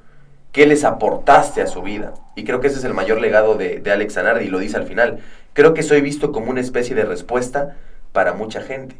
¿Qué 0.51 0.65
les 0.65 0.83
aportaste 0.83 1.61
a 1.61 1.67
su 1.67 1.81
vida? 1.81 2.13
Y 2.35 2.43
creo 2.43 2.59
que 2.59 2.67
ese 2.67 2.79
es 2.79 2.83
el 2.83 2.93
mayor 2.93 3.21
legado 3.21 3.55
de, 3.55 3.79
de 3.79 3.91
Alex 3.91 4.15
Zanardi, 4.15 4.45
y 4.45 4.49
lo 4.49 4.59
dice 4.59 4.77
al 4.77 4.85
final. 4.85 5.19
Creo 5.53 5.73
que 5.73 5.83
soy 5.83 6.01
visto 6.01 6.31
como 6.31 6.49
una 6.49 6.59
especie 6.59 6.95
de 6.95 7.05
respuesta 7.05 7.77
para 8.11 8.33
mucha 8.33 8.61
gente. 8.61 8.97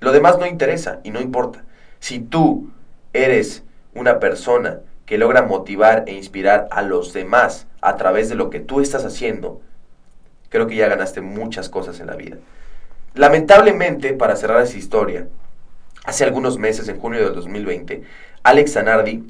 Lo 0.00 0.12
demás 0.12 0.38
no 0.38 0.46
interesa 0.46 1.00
y 1.04 1.10
no 1.10 1.20
importa. 1.20 1.64
Si 2.00 2.18
tú 2.18 2.70
eres 3.12 3.62
una 3.94 4.20
persona 4.20 4.80
que 5.04 5.18
logra 5.18 5.42
motivar 5.42 6.04
e 6.06 6.12
inspirar 6.12 6.68
a 6.70 6.82
los 6.82 7.12
demás 7.12 7.66
a 7.80 7.96
través 7.96 8.28
de 8.28 8.34
lo 8.34 8.50
que 8.50 8.60
tú 8.60 8.80
estás 8.80 9.04
haciendo, 9.04 9.60
creo 10.56 10.66
que 10.66 10.76
ya 10.76 10.88
ganaste 10.88 11.20
muchas 11.20 11.68
cosas 11.68 12.00
en 12.00 12.06
la 12.06 12.16
vida. 12.16 12.38
Lamentablemente, 13.14 14.14
para 14.14 14.36
cerrar 14.36 14.62
esa 14.62 14.78
historia, 14.78 15.28
hace 16.06 16.24
algunos 16.24 16.58
meses, 16.58 16.88
en 16.88 16.98
junio 16.98 17.22
del 17.22 17.34
2020, 17.34 18.02
Alex 18.42 18.72
Zanardi 18.72 19.22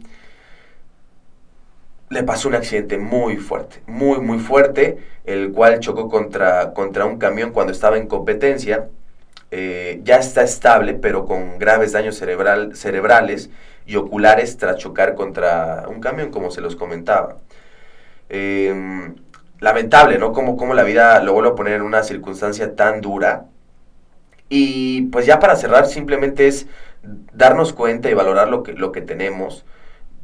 le 2.11 2.23
pasó 2.23 2.49
un 2.49 2.55
accidente 2.55 2.97
muy 2.97 3.39
fuerte, 3.39 3.83
muy, 3.89 4.21
muy 4.21 4.39
fuerte, 4.39 4.99
el 5.25 5.51
cual 5.51 5.81
chocó 5.81 6.09
contra, 6.09 6.73
contra 6.73 7.05
un 7.07 7.19
camión 7.19 7.51
cuando 7.51 7.73
estaba 7.73 7.99
en 7.99 8.07
competencia. 8.07 8.89
Eh, 9.51 10.01
ya 10.05 10.19
está 10.19 10.45
estable, 10.45 10.95
pero 10.95 11.27
con 11.27 11.59
graves 11.59 11.91
daños 11.91 12.17
cerebral, 12.17 12.77
cerebrales 12.77 13.51
y 13.85 13.97
oculares 13.97 14.59
tras 14.59 14.77
chocar 14.77 15.17
contra 15.17 15.87
un 15.89 16.01
camión, 16.01 16.31
como 16.31 16.53
se 16.53 16.61
los 16.61 16.77
comentaba. 16.77 17.39
Em, 18.29 19.17
lamentable, 19.61 20.19
¿no? 20.19 20.33
Como, 20.33 20.57
como 20.57 20.75
la 20.75 20.83
vida 20.83 21.23
lo 21.23 21.33
vuelve 21.33 21.51
a 21.51 21.55
poner 21.55 21.75
en 21.75 21.83
una 21.83 22.03
circunstancia 22.03 22.75
tan 22.75 23.01
dura. 23.01 23.47
Y 24.49 25.03
pues 25.07 25.27
ya 25.27 25.39
para 25.41 25.57
cerrar, 25.57 25.87
simplemente 25.87 26.47
es 26.47 26.67
darnos 27.03 27.73
cuenta 27.73 28.11
y 28.11 28.15
valorar 28.15 28.49
lo 28.49 28.63
que, 28.63 28.73
lo 28.73 28.93
que 28.93 29.01
tenemos 29.01 29.65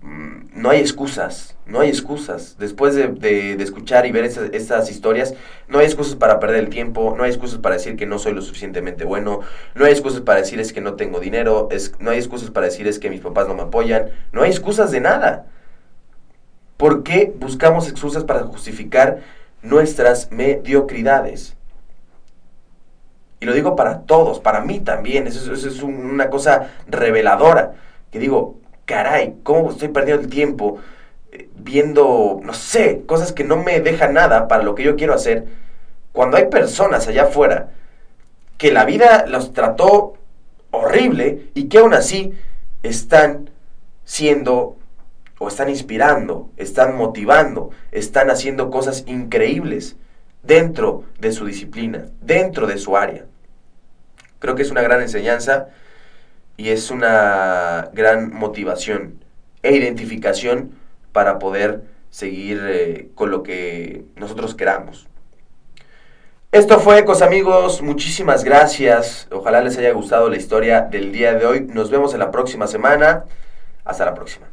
Mm, 0.02 0.60
no 0.60 0.70
hay 0.70 0.80
excusas, 0.80 1.56
no 1.64 1.80
hay 1.80 1.88
excusas. 1.88 2.56
Después 2.58 2.94
de, 2.96 3.52
escuchar 3.62 4.04
y 4.06 4.12
ver 4.12 4.24
estas 4.24 4.90
historias, 4.90 5.34
no 5.68 5.78
hay 5.78 5.86
excusas 5.86 6.16
para 6.16 6.40
perder 6.40 6.58
el 6.58 6.68
tiempo, 6.70 7.14
no 7.16 7.22
hay 7.22 7.30
excusas 7.30 7.58
para 7.58 7.76
decir 7.76 7.96
que 7.96 8.04
no 8.06 8.18
soy 8.18 8.32
lo 8.34 8.42
suficientemente 8.42 9.04
bueno, 9.04 9.40
no 9.74 9.84
hay 9.84 9.92
excusas 9.92 10.20
para 10.22 10.40
decir 10.40 10.60
es 10.60 10.72
que 10.72 10.80
no 10.80 10.94
tengo 10.94 11.20
dinero, 11.20 11.68
es, 11.70 11.92
no 12.00 12.10
hay 12.10 12.18
excusas 12.18 12.50
para 12.50 12.66
decir 12.66 12.88
es 12.88 12.98
que 12.98 13.10
mis 13.10 13.20
papás 13.20 13.46
no 13.46 13.54
me 13.54 13.62
apoyan, 13.62 14.10
no 14.32 14.42
hay 14.42 14.50
excusas 14.50 14.90
de 14.90 15.00
nada. 15.00 15.46
¿Por 16.82 17.04
qué 17.04 17.32
buscamos 17.38 17.88
excusas 17.88 18.24
para 18.24 18.40
justificar 18.40 19.20
nuestras 19.62 20.32
mediocridades? 20.32 21.54
Y 23.38 23.46
lo 23.46 23.52
digo 23.52 23.76
para 23.76 24.00
todos, 24.00 24.40
para 24.40 24.62
mí 24.62 24.80
también, 24.80 25.28
eso, 25.28 25.52
eso 25.54 25.68
es 25.68 25.80
una 25.80 26.28
cosa 26.28 26.70
reveladora, 26.88 27.74
que 28.10 28.18
digo, 28.18 28.56
caray, 28.84 29.36
¿cómo 29.44 29.70
estoy 29.70 29.90
perdiendo 29.90 30.24
el 30.24 30.28
tiempo 30.28 30.80
eh, 31.30 31.48
viendo, 31.54 32.40
no 32.42 32.52
sé, 32.52 33.04
cosas 33.06 33.32
que 33.32 33.44
no 33.44 33.58
me 33.58 33.78
dejan 33.78 34.14
nada 34.14 34.48
para 34.48 34.64
lo 34.64 34.74
que 34.74 34.82
yo 34.82 34.96
quiero 34.96 35.14
hacer? 35.14 35.46
Cuando 36.10 36.36
hay 36.36 36.46
personas 36.48 37.06
allá 37.06 37.26
afuera 37.26 37.68
que 38.58 38.72
la 38.72 38.84
vida 38.84 39.26
los 39.28 39.52
trató 39.52 40.14
horrible 40.72 41.46
y 41.54 41.68
que 41.68 41.78
aún 41.78 41.94
así 41.94 42.34
están 42.82 43.50
siendo 44.04 44.78
o 45.42 45.48
están 45.48 45.68
inspirando, 45.68 46.52
están 46.57 46.96
motivando, 46.96 47.70
están 47.90 48.31
haciendo 48.31 48.70
cosas 48.70 49.02
increíbles 49.09 49.96
dentro 50.44 51.02
de 51.18 51.33
su 51.33 51.44
disciplina, 51.44 52.07
dentro 52.20 52.68
de 52.68 52.78
su 52.78 52.96
área. 52.96 53.24
Creo 54.38 54.55
que 54.55 54.62
es 54.62 54.70
una 54.70 54.83
gran 54.83 55.02
enseñanza 55.02 55.66
y 56.57 56.68
es 56.68 56.92
una 56.92 57.90
gran 57.92 58.33
motivación 58.33 59.24
e 59.64 59.74
identificación 59.74 60.78
para 61.11 61.40
poder 61.40 61.83
seguir 62.11 62.61
eh, 62.64 63.09
con 63.16 63.33
lo 63.33 63.42
que 63.42 64.05
nosotros 64.14 64.55
queramos. 64.55 65.09
Esto 66.52 66.78
fue 66.78 67.00
Ecos 67.00 67.20
amigos, 67.20 67.83
muchísimas 67.83 68.44
gracias. 68.44 69.26
Ojalá 69.33 69.61
les 69.61 69.76
haya 69.76 69.90
gustado 69.90 70.31
la 70.31 70.37
historia 70.37 70.83
del 70.83 71.11
día 71.11 71.35
de 71.35 71.46
hoy. 71.46 71.62
Nos 71.62 71.90
vemos 71.90 72.14
en 72.14 72.20
la 72.20 72.31
próxima 72.31 72.68
semana. 72.68 73.24
Hasta 73.85 74.05
la 74.05 74.14
próxima. 74.14 74.51